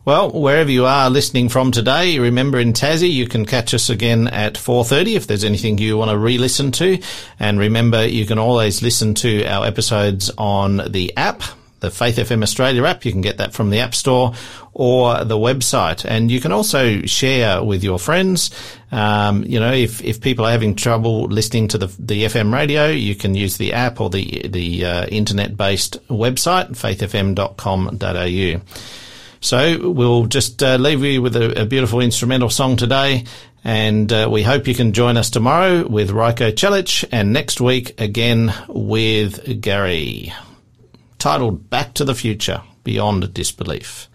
[0.06, 4.28] Well, wherever you are listening from today, remember in Tassie, you can catch us again
[4.28, 6.98] at 4.30 if there's anything you want to re-listen to.
[7.40, 11.42] And remember, you can always listen to our episodes on the app,
[11.80, 13.06] the Faith FM Australia app.
[13.06, 14.34] You can get that from the App Store
[14.74, 16.04] or the website.
[16.04, 18.50] And you can also share with your friends.
[18.92, 22.88] Um, you know, if, if people are having trouble listening to the, the FM radio,
[22.88, 28.60] you can use the app or the, the uh, internet-based website, faithfm.com.au.
[29.44, 33.24] So we'll just uh, leave you with a, a, beautiful instrumental song today,
[33.62, 38.00] and uh, we hope you can join us tomorrow with Raiko Celic, and next week
[38.00, 40.32] again with Gary,
[41.18, 44.08] titled "Back to the Future: Beyond Disbelief."